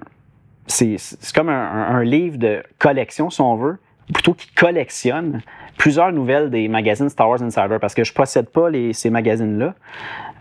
c'est 0.68 0.98
comme 1.34 1.50
un, 1.50 2.04
livre 2.04 2.38
de 2.38 2.62
collection, 2.78 3.32
si 3.32 3.42
on 3.42 3.56
veut, 3.56 3.78
plutôt 4.14 4.36
qui 4.36 4.54
collectionne 4.54 5.42
plusieurs 5.78 6.12
nouvelles 6.12 6.52
des 6.52 6.68
magazines 6.68 7.10
Star 7.10 7.28
Wars 7.28 7.42
Insider, 7.42 7.78
parce 7.82 7.96
que 7.96 8.04
je 8.04 8.12
ne 8.12 8.16
possède 8.16 8.50
pas 8.50 8.70
ces 8.94 9.10
magazines-là. 9.10 9.74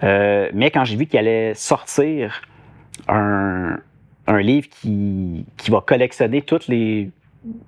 Euh, 0.03 0.51
mais 0.53 0.71
quand 0.71 0.85
j'ai 0.85 0.97
vu 0.97 1.07
qu'il 1.07 1.19
allait 1.19 1.55
sortir 1.55 2.43
un, 3.09 3.79
un 4.27 4.41
livre 4.41 4.69
qui, 4.69 5.45
qui, 5.57 5.71
va 5.71 5.81
collectionner 5.81 6.43
toutes 6.43 6.69
les 6.69 7.11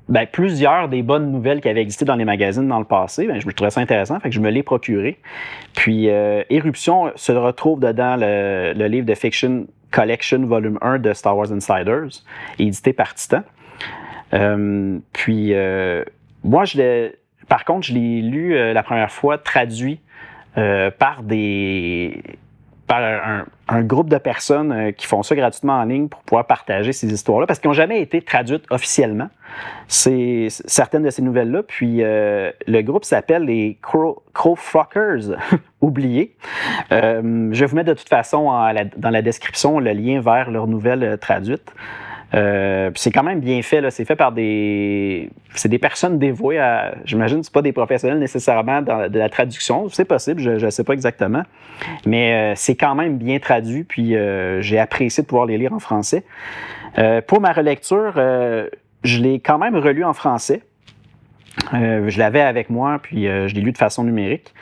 ben, 0.08 0.26
plusieurs 0.26 0.88
des 0.88 1.02
bonnes 1.02 1.30
nouvelles 1.30 1.60
qui 1.60 1.68
avaient 1.68 1.82
existé 1.82 2.04
dans 2.04 2.16
les 2.16 2.24
magazines 2.24 2.66
dans 2.66 2.78
le 2.78 2.84
passé. 2.84 3.26
Ben, 3.26 3.40
je 3.40 3.46
me 3.46 3.52
trouvais 3.52 3.70
ça 3.70 3.80
intéressant, 3.80 4.18
fait 4.20 4.28
que 4.28 4.34
je 4.34 4.40
me 4.40 4.50
l'ai 4.50 4.62
procuré. 4.62 5.18
Puis 5.74 6.10
euh, 6.10 6.42
Éruption 6.50 7.12
se 7.14 7.32
retrouve 7.32 7.80
dedans 7.80 8.16
le, 8.18 8.86
livre 8.88 9.06
de 9.06 9.14
Fiction 9.14 9.66
Collection 9.90 10.44
Volume 10.46 10.78
1 10.82 10.98
de 10.98 11.12
Star 11.12 11.36
Wars 11.36 11.52
Insiders, 11.52 12.24
édité 12.58 12.92
par 12.92 13.14
Titan. 13.14 13.42
Euh, 14.34 14.98
puis 15.12 15.54
euh, 15.54 16.04
moi, 16.42 16.64
je 16.64 17.12
par 17.48 17.64
contre, 17.64 17.86
je 17.86 17.94
l'ai 17.94 18.20
lu 18.20 18.54
la 18.74 18.82
première 18.82 19.10
fois 19.10 19.38
traduit 19.38 20.00
par 20.54 21.22
des 21.22 22.22
par 22.88 23.44
un, 23.68 23.82
groupe 23.82 24.08
de 24.08 24.16
personnes 24.16 24.72
euh, 24.72 24.92
qui 24.92 25.06
font 25.06 25.22
ça 25.22 25.36
gratuitement 25.36 25.74
en 25.74 25.84
ligne 25.84 26.08
pour 26.08 26.20
pouvoir 26.22 26.46
partager 26.46 26.92
ces 26.92 27.12
histoires-là, 27.12 27.46
parce 27.46 27.60
qu'elles 27.60 27.68
n'ont 27.68 27.74
jamais 27.74 28.00
été 28.00 28.22
traduites 28.22 28.64
officiellement, 28.70 29.28
c'est 29.86 30.48
certaines 30.48 31.02
de 31.02 31.10
ces 31.10 31.22
nouvelles-là. 31.22 31.62
Puis 31.62 32.02
euh, 32.02 32.50
le 32.66 32.80
groupe 32.82 33.04
s'appelle 33.04 33.44
les 33.44 33.78
Crowfuckers, 34.32 35.36
oubliés. 35.80 36.34
Euh, 36.90 37.50
je 37.52 37.60
vais 37.60 37.66
vous 37.66 37.76
mettre 37.76 37.90
de 37.90 37.94
toute 37.94 38.08
façon 38.08 38.50
dans 38.96 39.10
la 39.10 39.22
description 39.22 39.78
le 39.78 39.92
lien 39.92 40.20
vers 40.20 40.50
leurs 40.50 40.66
nouvelles 40.66 41.18
traduites. 41.20 41.72
Euh, 42.34 42.90
c'est 42.94 43.10
quand 43.10 43.22
même 43.22 43.40
bien 43.40 43.62
fait. 43.62 43.90
C'est 43.90 44.04
fait 44.04 44.16
par 44.16 44.32
des. 44.32 45.30
C'est 45.54 45.68
des 45.68 45.78
personnes 45.78 46.18
dévouées 46.18 46.58
à. 46.58 46.94
J'imagine 47.04 47.40
que 47.40 47.46
ce 47.46 47.50
pas 47.50 47.62
des 47.62 47.72
professionnels 47.72 48.18
nécessairement 48.18 48.82
de 48.82 49.18
la 49.18 49.28
traduction. 49.28 49.88
C'est 49.88 50.04
possible, 50.04 50.40
je 50.40 50.64
ne 50.64 50.70
sais 50.70 50.84
pas 50.84 50.92
exactement. 50.92 51.42
Mais 52.06 52.34
euh, 52.34 52.52
c'est 52.54 52.76
quand 52.76 52.94
même 52.94 53.16
bien 53.16 53.38
traduit. 53.38 53.84
Puis 53.84 54.14
euh, 54.14 54.60
j'ai 54.60 54.78
apprécié 54.78 55.22
de 55.22 55.28
pouvoir 55.28 55.46
les 55.46 55.56
lire 55.56 55.72
en 55.72 55.78
français. 55.78 56.24
pour 57.26 57.40
ma 57.40 57.52
relecture, 57.52 58.14
je 59.04 59.20
l'ai 59.20 59.40
quand 59.40 59.58
même 59.58 59.76
relu 59.76 60.04
en 60.04 60.12
français. 60.12 60.62
je 61.72 62.18
l'avais 62.18 62.42
avec 62.42 62.68
moi, 62.68 62.98
puis 63.02 63.24
je 63.24 63.54
l'ai 63.54 63.60
lu 63.60 63.72
de 63.72 63.78
façon 63.78 64.04
numérique. 64.04 64.52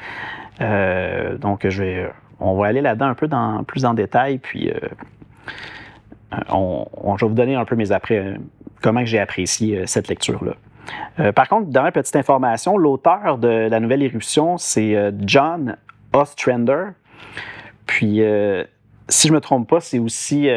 donc, 0.61 1.67
je 1.69 1.83
vais, 1.83 2.11
on 2.39 2.57
va 2.57 2.67
aller 2.69 2.81
là-dedans 2.81 3.07
un 3.07 3.15
peu 3.15 3.27
dans, 3.27 3.65
plus 3.65 3.85
en 3.85 3.95
détail, 3.95 4.39
puis 4.39 4.71
euh, 6.33 7.17
je 7.17 7.25
vais 7.25 7.29
vous 7.29 7.35
donner 7.35 7.55
un 7.55 7.65
peu 7.65 7.77
mes 7.77 7.93
après, 7.93 8.19
euh, 8.19 8.37
comment 8.83 9.05
j'ai 9.05 9.19
apprécié 9.19 9.79
euh, 9.79 9.87
cette 9.87 10.09
lecture-là. 10.09 11.33
par 11.33 11.49
contre, 11.49 11.69
dernière 11.69 11.93
petite 11.93 12.15
information, 12.15 12.77
l'auteur 12.77 13.39
de 13.39 13.49
la 13.49 13.81
nouvelle 13.81 14.05
éruption, 14.05 14.57
c'est 14.57 15.13
John 15.23 15.77
Ostrander. 16.13 16.91
Puis, 17.87 18.23
si 19.09 19.27
je 19.27 19.33
ne 19.33 19.37
me 19.37 19.41
trompe 19.41 19.69
pas, 19.69 19.81
c'est 19.81 19.99
aussi 19.99 20.49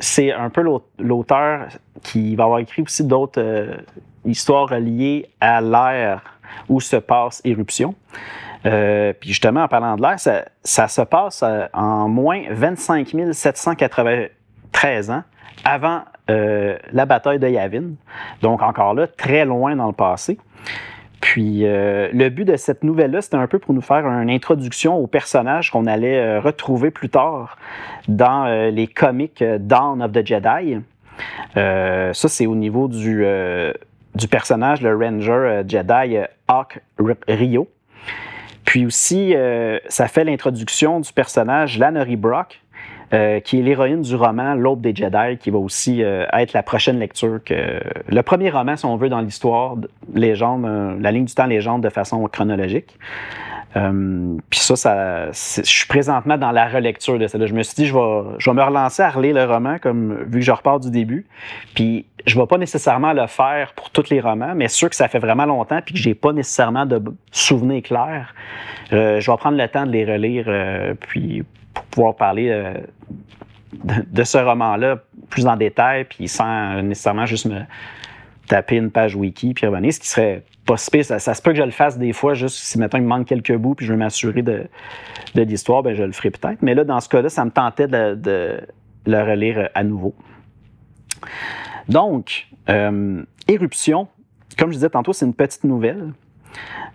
c'est 0.00 0.32
un 0.32 0.50
peu 0.50 0.64
l'auteur 0.98 1.68
qui 2.02 2.34
va 2.34 2.42
avoir 2.42 2.58
écrit 2.58 2.82
aussi 2.82 3.04
d'autres 3.04 3.68
histoires 4.24 4.76
liées 4.80 5.30
à 5.40 5.60
l'ère 5.60 6.22
où 6.68 6.80
se 6.80 6.96
passe 6.96 7.40
éruption. 7.44 7.94
puis 8.64 9.28
justement, 9.28 9.62
en 9.62 9.68
parlant 9.68 9.94
de 9.94 10.02
l'ère, 10.02 10.18
ça, 10.18 10.44
ça, 10.64 10.88
se 10.88 11.02
passe 11.02 11.44
en 11.72 12.08
moins 12.08 12.42
25 12.50 13.14
780 13.30 14.26
13 14.76 15.10
ans 15.10 15.22
avant 15.64 16.02
euh, 16.28 16.76
la 16.92 17.06
bataille 17.06 17.38
de 17.38 17.48
Yavin. 17.48 17.94
Donc 18.42 18.62
encore 18.62 18.92
là, 18.92 19.06
très 19.06 19.46
loin 19.46 19.74
dans 19.74 19.86
le 19.86 19.94
passé. 19.94 20.38
Puis 21.22 21.62
euh, 21.64 22.10
le 22.12 22.28
but 22.28 22.44
de 22.44 22.56
cette 22.56 22.84
nouvelle-là, 22.84 23.22
c'était 23.22 23.38
un 23.38 23.46
peu 23.46 23.58
pour 23.58 23.72
nous 23.72 23.80
faire 23.80 24.06
une 24.06 24.28
introduction 24.28 24.96
aux 24.96 25.06
personnages 25.06 25.70
qu'on 25.70 25.86
allait 25.86 26.18
euh, 26.18 26.40
retrouver 26.40 26.90
plus 26.90 27.08
tard 27.08 27.56
dans 28.06 28.70
les 28.70 28.86
comics 28.86 29.42
Dawn 29.42 30.02
of 30.02 30.12
the 30.12 30.24
Jedi. 30.24 30.78
ça, 31.54 32.12
c'est 32.12 32.46
au 32.46 32.54
niveau 32.54 32.86
du, 32.86 33.24
du 34.14 34.28
personnage, 34.28 34.82
le 34.82 34.94
Ranger 34.94 35.62
Jedi 35.66 36.18
Hawk 36.46 36.80
Rio. 37.26 37.68
Puis 38.64 38.86
aussi, 38.86 39.34
ça 39.88 40.06
fait 40.06 40.22
l'introduction 40.22 41.00
du 41.00 41.12
personnage 41.12 41.78
Lannery 41.78 42.14
Brock, 42.14 42.60
euh, 43.14 43.38
qui 43.38 43.60
est 43.60 43.62
l'héroïne 43.62 44.02
du 44.02 44.16
roman 44.16 44.54
L'Aube 44.54 44.80
des 44.80 44.92
Jedi, 44.92 45.38
qui 45.38 45.50
va 45.50 45.58
aussi 45.58 46.02
euh, 46.02 46.26
être 46.32 46.52
la 46.52 46.64
prochaine 46.64 46.98
lecture. 46.98 47.38
que 47.44 47.80
Le 48.08 48.20
premier 48.22 48.50
roman, 48.50 48.76
si 48.76 48.84
on 48.84 48.96
veut, 48.96 49.08
dans 49.08 49.20
l'histoire, 49.20 49.76
légende, 50.12 50.64
euh, 50.64 50.96
la 51.00 51.12
ligne 51.12 51.24
du 51.24 51.32
temps 51.32 51.46
légende 51.46 51.84
de 51.84 51.88
façon 51.88 52.26
chronologique. 52.26 52.98
Puis 53.74 54.58
ça, 54.58 54.74
ça 54.74 55.26
je 55.30 55.62
suis 55.62 55.86
présentement 55.86 56.38
dans 56.38 56.50
la 56.50 56.66
relecture 56.66 57.18
de 57.18 57.26
ça. 57.26 57.38
Je 57.44 57.52
me 57.52 57.62
suis 57.62 57.74
dit, 57.74 57.86
je 57.86 57.94
vais, 57.94 58.22
je 58.38 58.50
me 58.50 58.62
relancer 58.62 59.02
à 59.02 59.10
relire 59.10 59.34
le 59.34 59.44
roman, 59.44 59.76
comme 59.78 60.24
vu 60.28 60.40
que 60.40 60.44
je 60.46 60.50
repars 60.50 60.80
du 60.80 60.90
début. 60.90 61.26
Puis 61.74 62.06
je 62.26 62.36
ne 62.36 62.40
vais 62.40 62.46
pas 62.46 62.56
nécessairement 62.56 63.12
le 63.12 63.26
faire 63.26 63.74
pour 63.74 63.90
tous 63.90 64.08
les 64.08 64.20
romans, 64.20 64.54
mais 64.56 64.68
sûr 64.68 64.88
que 64.88 64.96
ça 64.96 65.08
fait 65.08 65.18
vraiment 65.18 65.44
longtemps 65.44 65.80
puis 65.84 65.94
que 65.94 66.00
j'ai 66.00 66.14
pas 66.14 66.32
nécessairement 66.32 66.86
de 66.86 67.02
souvenirs 67.30 67.82
clairs. 67.82 68.34
je 68.90 69.30
vais 69.30 69.36
prendre 69.36 69.58
le 69.58 69.68
temps 69.68 69.84
de 69.84 69.92
les 69.92 70.10
relire, 70.10 70.96
puis 71.00 71.44
pour 71.76 71.84
pouvoir 71.84 72.16
parler 72.16 72.48
euh, 72.48 72.74
de, 73.84 74.24
ce 74.24 74.38
roman-là 74.38 74.98
plus 75.28 75.46
en 75.46 75.56
détail, 75.56 76.04
puis 76.04 76.28
sans 76.28 76.82
nécessairement 76.82 77.26
juste 77.26 77.46
me 77.46 77.60
taper 78.48 78.76
une 78.76 78.90
page 78.90 79.14
wiki 79.14 79.54
puis 79.54 79.66
revenir, 79.66 79.92
ce 79.92 80.00
qui 80.00 80.08
serait 80.08 80.44
pas 80.64 80.76
Ça, 80.76 81.18
ça, 81.18 81.34
se 81.34 81.42
peut 81.42 81.52
que 81.52 81.58
je 81.58 81.62
le 81.62 81.70
fasse 81.70 81.98
des 81.98 82.12
fois, 82.12 82.34
juste 82.34 82.56
si 82.56 82.78
maintenant 82.78 82.98
il 82.98 83.02
me 83.02 83.08
manque 83.08 83.26
quelques 83.26 83.56
bouts 83.56 83.74
puis 83.74 83.86
je 83.86 83.92
veux 83.92 83.98
m'assurer 83.98 84.42
de, 84.42 84.68
l'histoire, 85.34 85.82
ben 85.82 85.94
je 85.94 86.02
le 86.02 86.12
ferai 86.12 86.30
peut-être. 86.30 86.62
Mais 86.62 86.74
là, 86.74 86.84
dans 86.84 87.00
ce 87.00 87.08
cas-là, 87.08 87.28
ça 87.28 87.44
me 87.44 87.50
tentait 87.50 87.86
de, 87.86 88.60
le 89.06 89.22
relire 89.22 89.68
à 89.74 89.84
nouveau. 89.84 90.14
Donc, 91.88 92.48
euh, 92.68 93.22
Éruption, 93.46 94.08
comme 94.58 94.70
je 94.70 94.76
disais 94.76 94.90
tantôt, 94.90 95.12
c'est 95.12 95.24
une 95.24 95.34
petite 95.34 95.62
nouvelle. 95.62 96.12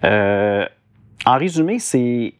Euh, 0.04 0.66
en 1.26 1.38
résumé, 1.38 1.80
c'est 1.80 2.34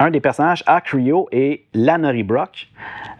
un 0.00 0.10
des 0.10 0.20
personnages, 0.20 0.64
Acrio 0.66 1.28
et 1.30 1.66
Lannery 1.74 2.24
Brock, 2.24 2.68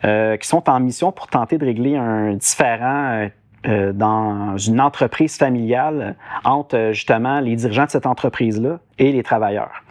qui 0.03 0.49
sont 0.49 0.69
en 0.69 0.81
mission 0.81 1.13
pour 1.13 1.29
tenter 1.29 1.59
de 1.59 1.65
régler 1.65 1.97
un 1.97 2.33
différend 2.35 3.29
dans 3.65 4.57
une 4.57 4.81
entreprise 4.81 5.37
familiale 5.37 6.17
entre 6.45 6.91
justement 6.93 7.41
les 7.41 7.55
dirigeants 7.55 7.85
de 7.85 7.91
cette 7.91 8.07
entreprise-là 8.07 8.81
et 8.99 9.13
les 9.13 9.23
travailleurs 9.23 9.85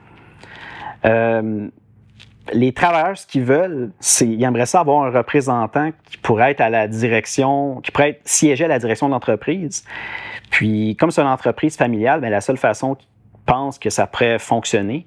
les 2.54 2.74
travailleurs, 2.74 3.18
ce 3.18 3.28
qu'ils 3.28 3.44
veulent, 3.44 3.92
c'est 4.00 4.28
ils 4.28 4.44
aimeraient 4.44 4.66
ça 4.66 4.80
avoir 4.82 5.04
un 5.04 5.12
représentant 5.12 5.92
qui 6.06 6.18
pourrait 6.18 6.52
être 6.52 6.62
à 6.62 6.70
la 6.70 6.88
direction, 6.88 7.82
qui 7.82 7.92
pourrait 7.92 8.10
être 8.12 8.22
siéger 8.26 8.66
à 8.66 8.68
la 8.68 8.80
direction 8.80 9.08
de 9.08 9.14
l'entreprise. 9.14 9.84
Puis, 10.50 10.96
comme 10.98 11.12
c'est 11.12 11.22
une 11.22 11.28
entreprise 11.28 11.78
familiale, 11.78 12.22
bien, 12.22 12.30
la 12.30 12.42
seule 12.42 12.58
façon 12.58 12.96
qu'ils 12.96 13.08
pensent 13.46 13.80
que 13.80 13.90
ça 13.90 14.08
pourrait 14.08 14.40
fonctionner, 14.40 15.06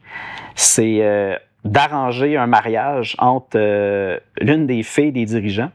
c'est 0.54 0.98
euh, 1.00 1.36
d'arranger 1.64 2.36
un 2.36 2.46
mariage 2.46 3.14
entre 3.18 3.56
euh, 3.56 4.18
l'une 4.40 4.66
des 4.66 4.82
filles 4.82 5.12
des 5.12 5.24
dirigeants, 5.24 5.70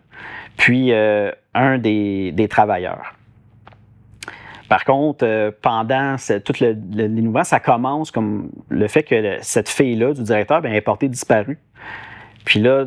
puis 0.58 0.91
euh, 0.91 1.32
un 1.53 1.77
des, 1.77 2.32
des 2.32 2.48
travailleurs. 2.48 3.13
Par 4.67 4.84
contre, 4.84 5.25
euh, 5.25 5.51
pendant 5.62 6.17
tout 6.44 6.53
le, 6.60 6.75
le, 6.94 7.44
ça 7.44 7.60
commence 7.60 8.12
comme 8.12 8.50
le 8.70 8.88
fait 8.88 9.03
que 9.03 9.38
cette 9.41 9.70
fille-là, 9.70 10.13
du 10.13 10.24
directeur, 10.24 10.62
bien, 10.62 10.74
est 10.74 10.82
portée 10.82 11.08
disparue. 11.08 11.58
Puis 12.44 12.60
là, 12.60 12.86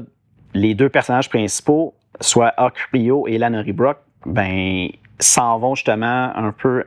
les 0.52 0.75
deux 0.75 0.88
personnages 0.88 1.28
principaux, 1.28 1.95
soit 2.21 2.52
Hawk 2.59 2.76
Rio 2.92 3.26
et 3.26 3.38
Lannery 3.38 3.73
Brock, 3.73 3.99
ben, 4.26 4.88
s'en 5.19 5.59
vont 5.59 5.75
justement 5.75 6.37
un 6.37 6.52
peu 6.52 6.85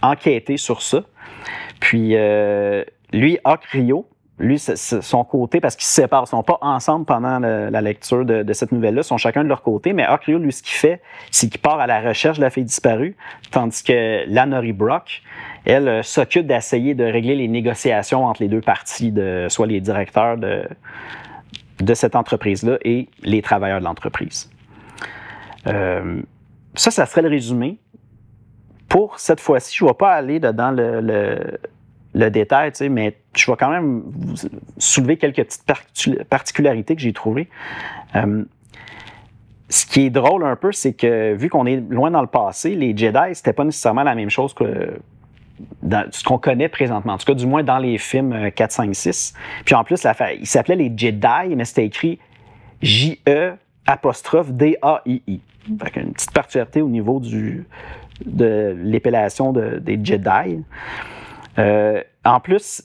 enquêter 0.00 0.56
sur 0.56 0.80
ça. 0.80 1.02
Puis 1.80 2.16
euh, 2.16 2.84
lui, 4.40 4.58
son 4.58 5.24
côté, 5.24 5.60
parce 5.60 5.76
qu'ils 5.76 5.86
se 5.86 5.92
séparent, 5.92 6.22
ils 6.22 6.34
ne 6.34 6.40
sont 6.40 6.42
pas 6.42 6.58
ensemble 6.62 7.04
pendant 7.04 7.38
la 7.38 7.80
lecture 7.80 8.24
de, 8.24 8.52
cette 8.52 8.72
nouvelle-là, 8.72 9.02
ils 9.02 9.04
sont 9.04 9.18
chacun 9.18 9.44
de 9.44 9.48
leur 9.48 9.62
côté, 9.62 9.92
mais 9.92 10.02
Akrio, 10.02 10.38
lui, 10.38 10.52
ce 10.52 10.62
qu'il 10.62 10.74
fait, 10.74 11.02
c'est 11.30 11.48
qu'il 11.48 11.60
part 11.60 11.78
à 11.78 11.86
la 11.86 12.00
recherche 12.00 12.38
de 12.38 12.42
la 12.42 12.50
fille 12.50 12.64
disparue, 12.64 13.16
tandis 13.50 13.82
que 13.82 14.24
Lannery 14.28 14.72
Brock, 14.72 15.22
elle, 15.66 15.88
euh, 15.88 16.02
s'occupe 16.02 16.46
d'essayer 16.46 16.94
de 16.94 17.04
régler 17.04 17.36
les 17.36 17.48
négociations 17.48 18.24
entre 18.24 18.42
les 18.42 18.48
deux 18.48 18.62
parties, 18.62 19.12
de, 19.12 19.46
soit 19.50 19.66
les 19.66 19.80
directeurs 19.80 20.38
de, 20.38 20.64
cette 21.94 22.16
entreprise-là 22.16 22.78
et 22.82 23.08
les 23.22 23.42
travailleurs 23.42 23.80
de 23.80 23.84
l'entreprise. 23.84 24.50
Euh, 25.66 26.22
ça, 26.74 26.90
ça 26.90 27.04
serait 27.04 27.22
le 27.22 27.28
résumé. 27.28 27.78
Pour 28.88 29.18
cette 29.18 29.40
fois-ci, 29.40 29.76
je 29.76 29.84
ne 29.84 29.90
vais 29.90 29.94
pas 29.94 30.12
aller 30.12 30.40
dans 30.40 30.74
le 30.74 31.58
détail, 32.14 32.72
mais 32.90 33.16
je 33.36 33.50
vais 33.50 33.56
quand 33.56 33.70
même 33.70 34.02
soulever 34.78 35.16
quelques 35.16 35.44
petites 35.44 36.24
particularités 36.24 36.96
que 36.96 37.02
j'ai 37.02 37.12
trouvées. 37.12 37.48
Euh, 38.16 38.44
ce 39.68 39.86
qui 39.86 40.06
est 40.06 40.10
drôle 40.10 40.44
un 40.44 40.56
peu, 40.56 40.72
c'est 40.72 40.92
que 40.92 41.34
vu 41.34 41.48
qu'on 41.48 41.66
est 41.66 41.76
loin 41.76 42.10
dans 42.10 42.22
le 42.22 42.26
passé, 42.26 42.74
les 42.74 42.96
Jedi, 42.96 43.34
c'était 43.34 43.52
pas 43.52 43.64
nécessairement 43.64 44.02
la 44.02 44.16
même 44.16 44.30
chose 44.30 44.52
que 44.52 44.98
ce 46.10 46.24
qu'on 46.24 46.38
connaît 46.38 46.68
présentement, 46.68 47.12
en 47.12 47.18
tout 47.18 47.26
cas 47.26 47.34
du 47.34 47.46
moins 47.46 47.62
dans 47.62 47.78
les 47.78 47.98
films 47.98 48.50
4, 48.50 48.72
5, 48.72 48.94
6. 48.94 49.34
Puis 49.64 49.74
en 49.74 49.84
plus, 49.84 50.02
la, 50.02 50.14
ils 50.32 50.46
s'appelaient 50.46 50.76
les 50.76 50.92
Jedi, 50.96 51.54
mais 51.54 51.64
c'était 51.64 51.86
écrit 51.86 52.18
J-E 52.82 53.54
apostrophe 53.86 54.50
D-A-I-I. 54.50 55.40
Une 55.68 56.12
petite 56.12 56.32
particularité 56.32 56.82
au 56.82 56.88
niveau 56.88 57.20
du, 57.20 57.66
de 58.24 58.76
l'épellation 58.82 59.52
des 59.52 60.00
Jedi. 60.02 60.62
Euh, 61.60 62.02
en 62.24 62.40
plus, 62.40 62.82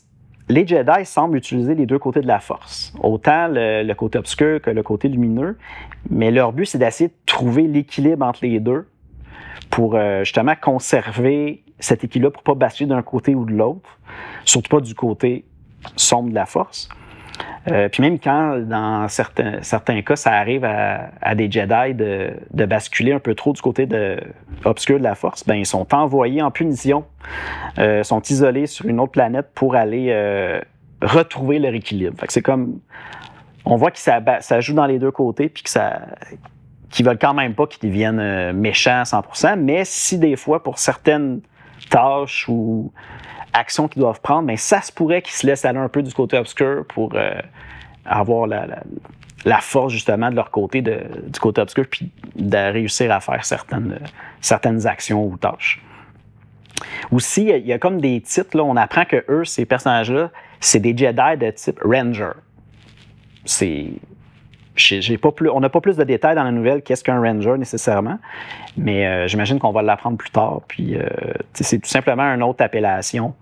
les 0.48 0.68
Jedi 0.68 1.06
semblent 1.06 1.38
utiliser 1.38 1.74
les 1.76 1.86
deux 1.86 1.98
côtés 1.98 2.22
de 2.22 2.28
la 2.28 2.40
force, 2.40 2.94
autant 3.02 3.48
le, 3.50 3.94
côté 3.94 4.20
obscur 4.20 4.62
que 4.62 4.70
le 4.70 4.84
côté 4.84 5.08
lumineux, 5.08 5.58
mais 6.10 6.30
leur 6.32 6.54
but, 6.54 6.66
c'est 6.66 6.78
d'essayer 6.78 7.10
de 7.10 7.16
trouver 7.26 7.64
l'équilibre 7.64 8.26
entre 8.26 8.46
les 8.46 8.60
deux 8.60 8.88
pour 9.72 9.96
euh, 9.96 10.24
justement 10.24 10.54
conserver 10.60 11.64
cet 11.80 12.04
équilibre 12.04 12.32
pour 12.32 12.42
ne 12.42 12.60
pas 12.60 12.66
basculer 12.68 12.90
d'un 12.90 13.02
côté 13.02 13.34
ou 13.34 13.46
de 13.46 13.54
l'autre, 13.54 14.00
surtout 14.44 14.70
pas 14.70 14.82
du 14.82 14.94
côté 14.94 15.46
sombre 15.96 16.30
de 16.30 16.36
la 16.36 16.46
force. 16.46 16.90
Euh, 17.72 17.90
puis 17.90 18.02
même 18.04 18.20
quand, 18.20 18.60
dans 18.60 19.08
certains, 19.08 19.62
certains 19.62 20.02
cas, 20.02 20.16
ça 20.16 20.34
arrive 20.34 20.64
à, 20.66 21.36
des 21.36 21.50
Jedi 21.50 21.94
de, 21.94 22.66
basculer 22.66 23.14
un 23.14 23.20
peu 23.20 23.36
trop 23.36 23.54
du 23.54 23.62
côté 23.62 23.86
de, 23.86 24.20
obscur 24.64 25.00
de 25.00 25.04
la 25.04 25.16
Force, 25.16 25.46
ben 25.46 25.56
ils 25.56 25.66
sont 25.66 25.94
envoyés 25.94 26.42
en 26.42 26.52
punition, 26.52 27.06
euh, 27.80 28.04
sont 28.04 28.22
isolés 28.22 28.68
sur 28.68 28.86
une 28.86 29.00
autre 29.00 29.14
planète 29.14 29.48
pour 29.54 29.76
aller 29.76 30.08
euh, 30.10 30.60
retrouver 31.02 31.60
leur 31.60 31.74
équilibre. 31.74 32.16
Fait 32.20 32.28
que 32.28 32.34
c'est 32.34 32.42
comme, 32.42 32.80
on 33.66 33.76
voit 33.76 33.92
que 33.92 34.00
ça, 34.00 34.22
ça, 34.42 34.62
joue 34.62 34.74
dans 34.74 34.86
les 34.86 35.00
deux 35.00 35.12
côtés, 35.12 35.50
puis 35.50 35.64
que 35.64 35.70
ça, 35.70 36.02
qu'ils 36.92 37.06
veulent 37.06 37.20
quand 37.20 37.34
même 37.34 37.56
pas 37.56 37.66
qu'ils 37.66 37.90
deviennent 37.90 38.54
méchants 38.54 39.00
à 39.00 39.04
100%, 39.04 39.60
mais 39.60 39.84
si 39.86 40.20
des 40.20 40.36
fois, 40.36 40.62
pour 40.62 40.78
certaines 40.78 41.42
tâches 41.90 42.48
ou 42.48 42.92
actions 43.56 43.88
qu'ils 43.88 44.02
doivent 44.02 44.22
prendre, 44.22 44.44
mais 44.44 44.58
ça 44.58 44.82
se 44.82 44.92
pourrait 44.92 45.22
qu'ils 45.22 45.34
se 45.34 45.48
laissent 45.48 45.66
aller 45.66 45.80
un 45.80 45.90
peu 45.90 46.04
du 46.04 46.14
côté 46.14 46.38
obscur 46.38 46.86
pour 46.88 47.14
euh, 47.16 47.40
avoir 48.06 48.48
la, 48.48 49.62
force 49.62 49.94
justement 49.94 50.30
de 50.30 50.36
leur 50.36 50.52
côté, 50.52 50.82
du 50.82 51.40
côté 51.40 51.62
obscur, 51.62 51.86
puis 51.90 52.12
de 52.36 52.72
réussir 52.72 53.12
à 53.12 53.20
faire 53.20 53.44
certaines, 53.46 54.88
actions 54.88 55.26
ou 55.26 55.38
tâches. 55.38 55.82
Aussi, 57.12 57.44
il 57.44 57.66
y 57.66 57.74
a 57.74 57.80
comme 57.80 58.02
des 58.02 58.20
titres, 58.22 58.60
on 58.60 58.76
apprend 58.76 59.06
que 59.06 59.24
eux, 59.30 59.46
ces 59.46 59.66
personnages-là, 59.66 60.30
c'est 60.60 60.80
des 60.80 60.98
Jedi 60.98 61.38
de 61.38 61.52
type 61.52 61.80
Ranger. 61.84 62.32
C'est 63.46 63.92
on 65.54 65.60
n'a 65.60 65.70
pas 65.70 65.82
plus 65.82 65.98
de 65.98 66.04
détails 66.04 66.36
dans 66.36 66.44
la 66.44 66.52
nouvelle 66.52 66.82
qu'est-ce 66.82 67.04
qu'un 67.04 67.20
ranger 67.20 67.58
nécessairement, 67.58 68.20
mais 68.78 69.06
euh, 69.06 69.28
j'imagine 69.28 69.60
qu'on 69.60 69.72
va 69.72 69.82
l'apprendre 69.82 70.18
plus 70.18 70.32
tard. 70.32 70.62
Puis 70.68 70.98
euh, 70.98 71.08
c'est 71.54 71.80
tout 71.80 71.90
simplement 71.90 72.24
une 72.24 72.44
autre 72.44 72.64
appellation 72.64 73.34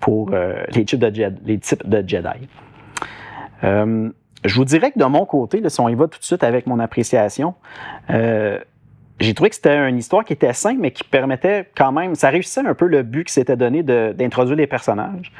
pour 0.00 0.30
euh, 0.32 0.62
les, 0.74 0.84
types 0.84 1.00
de 1.00 1.14
Jedi, 1.14 1.38
les 1.46 1.60
je 4.44 4.56
vous 4.56 4.66
dirais 4.66 4.92
que 4.92 4.98
de 4.98 5.04
mon 5.06 5.24
côté, 5.24 5.60
là, 5.60 5.70
si 5.70 5.80
on 5.80 5.88
y 5.88 5.94
va 5.94 6.06
tout 6.06 6.18
de 6.18 6.24
suite 6.24 6.44
avec 6.44 6.66
mon 6.66 6.78
appréciation, 6.78 7.54
j'ai 9.20 9.32
trouvé 9.32 9.50
que 9.50 9.56
c'était 9.56 9.88
une 9.88 9.98
histoire 9.98 10.24
qui 10.24 10.32
était 10.32 10.52
simple, 10.52 10.80
mais 10.80 10.90
qui 10.90 11.04
permettait 11.04 11.68
quand 11.76 11.92
même, 11.92 12.16
ça 12.16 12.30
réussissait 12.30 12.66
un 12.66 12.74
peu 12.74 12.86
le 12.86 13.04
but 13.04 13.24
qui 13.24 13.32
s'était 13.32 13.56
donné 13.56 13.82
d'introduire 13.84 14.56
les 14.56 14.66
personnages. 14.66 15.30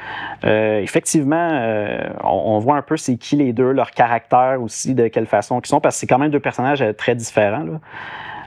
Euh, 0.45 0.79
effectivement, 0.79 1.49
euh, 1.51 2.07
on, 2.23 2.57
voit 2.59 2.77
un 2.77 2.81
peu 2.81 2.95
c'est 2.95 3.17
qui 3.17 3.35
les 3.35 3.51
deux, 3.51 3.71
leur 3.71 3.91
caractère 3.91 4.61
aussi, 4.61 4.95
de 4.95 5.09
quelle 5.09 5.25
façon 5.25 5.59
ils 5.59 5.67
sont, 5.67 5.81
parce 5.81 5.95
que 5.95 5.99
c'est 5.99 6.07
quand 6.07 6.19
même 6.19 6.31
deux 6.31 6.39
personnages 6.39 6.81
euh, 6.81 6.93
très 6.93 7.15
différents. 7.15 7.65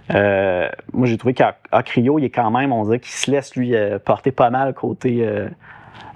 moi, 0.09 1.05
j'ai 1.05 1.19
trouvé 1.19 1.35
qu'Acrio, 1.35 2.19
il 2.19 2.25
est 2.25 2.31
quand 2.31 2.51
même, 2.51 2.73
on 2.73 2.85
dirait 2.85 3.01
qu'il 3.01 3.13
se 3.13 3.31
laisse 3.31 3.55
lui 3.55 3.75
porter 4.07 4.33
pas 4.33 4.49
mal 4.49 4.73
côté 4.73 5.29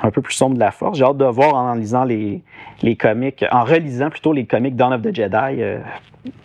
un 0.01 0.11
peu 0.11 0.23
plus 0.23 0.35
sombre 0.35 0.55
de 0.55 0.61
la 0.61 0.71
force. 0.71 0.97
J'ai 0.97 1.05
hâte 1.05 1.19
de 1.19 1.27
voir 1.27 1.55
en 1.55 1.75
lisant 1.75 2.05
les, 2.05 2.43
les 2.81 2.97
comics, 2.97 3.45
en 3.53 3.65
relisant 3.65 4.09
plutôt 4.09 4.33
les 4.33 4.47
comics 4.47 4.75
Dawn 4.75 4.95
of 4.95 5.03
the 5.03 5.15
Jedi, 5.15 5.63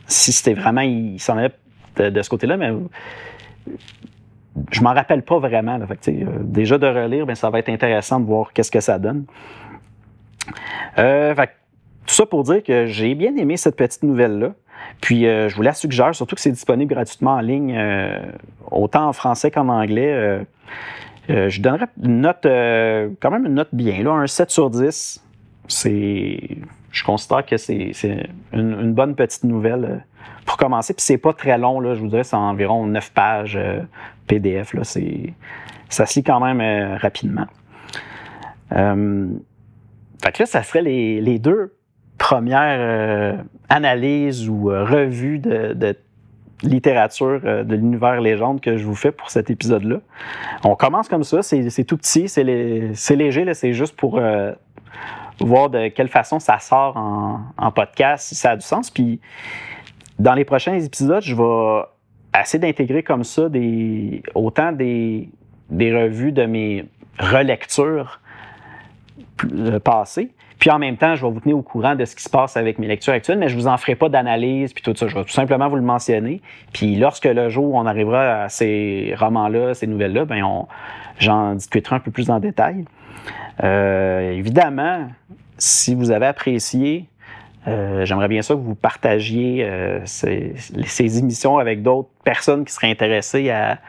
si 0.05 0.33
c'était 0.33 0.59
vraiment, 0.59 0.81
il 0.81 1.19
s'en 1.21 1.37
allait 1.37 1.53
de, 1.97 2.21
ce 2.21 2.29
côté-là, 2.29 2.57
mais 2.57 2.71
je 4.71 4.81
m'en 4.81 4.93
rappelle 4.93 5.23
pas 5.23 5.39
vraiment. 5.39 5.79
Euh, 5.79 6.25
déjà 6.41 6.77
de 6.77 6.87
relire, 6.87 7.25
ben, 7.25 7.35
ça 7.35 7.49
va 7.49 7.59
être 7.59 7.69
intéressant 7.69 8.19
de 8.19 8.25
voir 8.25 8.53
qu'est-ce 8.53 8.71
que 8.71 8.79
ça 8.79 8.99
donne. 8.99 9.25
Euh, 10.97 11.35
tout 12.05 12.15
ça 12.15 12.25
pour 12.25 12.43
dire 12.43 12.63
que 12.63 12.85
j'ai 12.85 13.15
bien 13.15 13.35
aimé 13.35 13.57
cette 13.57 13.75
petite 13.75 14.03
nouvelle-là. 14.03 14.53
Puis 15.01 15.27
euh, 15.27 15.49
je 15.49 15.55
vous 15.55 15.61
la 15.61 15.73
suggère, 15.73 16.15
surtout 16.15 16.35
que 16.35 16.41
c'est 16.41 16.51
disponible 16.51 16.93
gratuitement 16.93 17.33
en 17.33 17.41
ligne, 17.41 17.79
autant 18.71 19.07
en 19.07 19.13
français 19.13 19.51
qu'en 19.51 19.67
anglais. 19.67 20.45
je 21.27 21.61
donnerais 21.61 21.87
une 22.01 22.21
note, 22.21 22.43
quand 22.43 23.31
même 23.31 23.45
une 23.45 23.55
note 23.55 23.69
bien, 23.73 24.03
là, 24.03 24.11
un 24.11 24.27
7 24.27 24.49
sur 24.49 24.69
10. 24.69 25.23
C'est, 25.67 26.57
je 26.91 27.03
considère 27.03 27.45
que 27.45 27.57
c'est, 27.57 27.93
une, 28.53 28.93
bonne 28.93 29.15
petite 29.15 29.43
nouvelle 29.43 30.03
pour 30.45 30.57
commencer. 30.57 30.93
Puis 30.93 31.03
c'est 31.03 31.17
pas 31.17 31.33
très 31.33 31.57
long, 31.57 31.79
là, 31.79 31.93
je 31.93 31.99
vous 31.99 32.07
dirais, 32.07 32.23
c'est 32.23 32.35
environ 32.35 32.87
9 32.87 33.11
pages 33.13 33.57
euh, 33.57 33.81
PDF. 34.27 34.73
Là, 34.73 34.83
ça 34.83 36.05
se 36.05 36.19
lit 36.19 36.23
quand 36.23 36.39
même 36.39 36.61
euh, 36.61 36.97
rapidement. 36.97 37.45
Euh, 38.71 39.27
fait 40.23 40.31
que 40.31 40.43
là, 40.43 40.45
ça 40.45 40.63
serait 40.63 40.81
les, 40.81 41.39
deux 41.39 41.75
premières 42.17 43.43
analyses 43.69 44.49
ou 44.49 44.65
revues 44.65 45.37
de, 45.37 45.95
littérature 46.63 47.39
de 47.39 47.75
l'univers 47.75 48.19
légende 48.19 48.59
que 48.59 48.77
je 48.77 48.83
vous 48.83 48.95
fais 48.95 49.11
pour 49.11 49.29
cet 49.29 49.51
épisode-là. 49.51 49.97
On 50.63 50.75
commence 50.75 51.07
comme 51.07 51.23
ça, 51.23 51.43
c'est 51.43 51.83
tout 51.83 51.97
petit, 51.97 52.27
c'est 52.27 52.43
léger, 52.43 53.53
c'est 53.53 53.73
juste 53.73 53.95
pour 53.95 54.19
voir 55.39 55.69
de 55.69 55.87
quelle 55.89 56.07
façon 56.07 56.39
ça 56.39 56.59
sort 56.59 56.97
en, 56.97 57.71
podcast, 57.71 58.27
si 58.27 58.35
ça 58.35 58.51
a 58.51 58.55
du 58.55 58.65
sens. 58.65 58.89
Puis 58.89 59.19
dans 60.19 60.33
les 60.33 60.45
prochains 60.45 60.79
épisodes, 60.79 61.21
je 61.23 61.35
vais 61.35 62.41
essayer 62.41 62.59
d'intégrer 62.59 63.03
comme 63.03 63.23
ça 63.23 63.47
autant 64.35 64.71
des, 64.71 65.29
des 65.69 65.95
revues 65.95 66.31
de 66.31 66.45
mes 66.45 66.85
relectures 67.19 68.19
euh, 69.53 69.79
passées, 69.79 70.31
Puis 70.59 70.71
en 70.71 70.79
même 70.79 70.97
temps, 70.97 71.15
je 71.15 71.25
vais 71.25 71.31
vous 71.31 71.39
tenir 71.39 71.57
au 71.57 71.61
courant 71.61 71.95
de 71.95 72.05
ce 72.05 72.15
qui 72.15 72.23
se 72.23 72.29
passe 72.29 72.57
avec 72.57 72.79
mes 72.79 72.87
lectures 72.87 73.13
actuelles, 73.13 73.37
mais 73.37 73.49
je 73.49 73.55
vous 73.55 73.67
en 73.67 73.77
ferai 73.77 73.95
pas 73.95 74.09
d'analyse 74.09 74.73
puis 74.73 74.81
tout 74.81 74.95
ça. 74.95 75.07
Je 75.07 75.15
vais 75.15 75.23
tout 75.23 75.31
simplement 75.31 75.67
vous 75.69 75.75
le 75.75 75.83
mentionner. 75.83 76.41
Puis 76.73 76.95
lorsque 76.95 77.25
le 77.25 77.49
jour 77.49 77.73
où 77.73 77.77
on 77.77 77.85
arrivera 77.85 78.43
à 78.43 78.49
ces 78.49 79.13
romans-là, 79.17 79.75
ces 79.75 79.85
nouvelles-là, 79.85 80.25
ben 80.25 80.43
j'en 81.19 81.53
discuterai 81.53 81.97
un 81.97 81.99
peu 81.99 82.09
plus 82.09 82.31
en 82.31 82.39
détail. 82.39 82.85
Euh, 83.63 84.31
évidemment, 84.31 85.07
si 85.57 85.95
vous 85.95 86.11
avez 86.11 86.27
apprécié, 86.27 87.09
euh, 87.67 88.05
j'aimerais 88.05 88.27
bien 88.27 88.41
ça 88.41 88.53
que 88.53 88.59
vous 88.59 88.75
partagiez 88.75 89.65
euh, 89.65 89.99
ces, 90.05 91.17
émissions 91.19 91.57
avec 91.57 91.81
d'autres 91.81 92.09
personnes 92.23 92.63
qui 92.63 92.73
seraient 92.73 92.91
intéressées 92.91 93.49
à, 93.49 93.79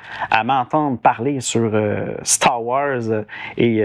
m'entendre 0.45 0.99
parler 0.99 1.41
sur 1.41 1.73
Star 2.23 2.63
Wars 2.65 3.03
et 3.57 3.85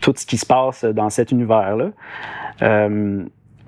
tout 0.00 0.12
ce 0.16 0.26
qui 0.26 0.36
se 0.36 0.46
passe 0.46 0.84
dans 0.84 1.10
cet 1.10 1.30
univers-là. 1.30 1.90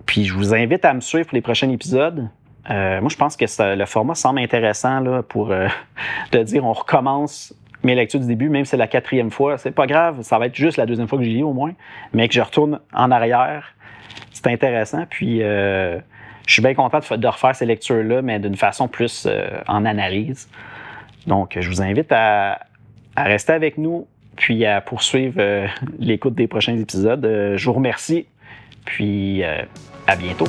puis 0.05 0.25
je 0.25 0.35
vous 0.35 0.55
invite 0.55 0.85
à 0.85 0.93
me 0.93 1.01
suivre 1.01 1.27
pour 1.27 1.37
les 1.37 1.43
prochains 1.43 1.71
épisodes. 1.71 2.29
moi, 2.69 3.09
je 3.09 3.17
pense 3.17 3.37
que 3.37 3.45
le 3.77 3.87
format 3.87 4.15
semble 4.15 4.41
intéressant 4.41 5.01
là, 5.01 5.23
pour 5.23 5.49
de 6.33 6.43
dire 6.43 6.65
on 6.65 6.73
recommence 6.73 7.55
mes 7.85 7.95
lectures 7.95 8.21
du 8.21 8.27
début, 8.27 8.49
même 8.49 8.65
si 8.65 8.71
c'est 8.71 8.77
la 8.77 8.87
quatrième 8.87 9.31
fois, 9.31 9.59
c'est 9.59 9.71
pas 9.71 9.87
grave, 9.87 10.23
ça 10.23 10.39
va 10.39 10.47
être 10.47 10.55
juste 10.55 10.77
la 10.77 10.87
deuxième 10.87 11.09
fois 11.09 11.19
que 11.19 11.25
j'y 11.25 11.35
lis 11.35 11.43
au 11.43 11.53
moins, 11.53 11.73
mais 12.13 12.29
que 12.29 12.35
je 12.35 12.41
retourne 12.41 12.81
en 12.93 13.11
arrière, 13.11 13.75
c'est 14.33 14.47
intéressant. 14.49 15.05
Puis 15.09 15.43
euh, 15.43 15.99
je 16.47 16.53
suis 16.53 16.63
bien 16.63 16.75
content 16.75 16.99
de, 16.99 17.27
refaire 17.27 17.55
ces 17.55 17.67
lectures-là, 17.67 18.23
mais 18.23 18.39
d'une 18.39 18.57
façon 18.57 18.89
plus 18.89 19.27
euh, 19.27 19.49
en 19.69 19.85
analyse. 19.85 20.49
Donc, 21.27 21.57
je 21.59 21.69
vous 21.69 21.81
invite 21.83 22.13
à, 22.13 22.61
rester 23.17 23.53
avec 23.53 23.79
nous, 23.79 24.07
puis 24.37 24.67
à 24.67 24.81
poursuivre 24.81 25.37
euh, 25.39 25.67
l'écoute 25.99 26.35
des 26.35 26.47
prochains 26.47 26.77
épisodes. 26.77 27.25
je 27.57 27.65
vous 27.65 27.73
remercie, 27.73 28.27
puis 28.85 29.43
à 29.45 30.17
bientôt. 30.17 30.47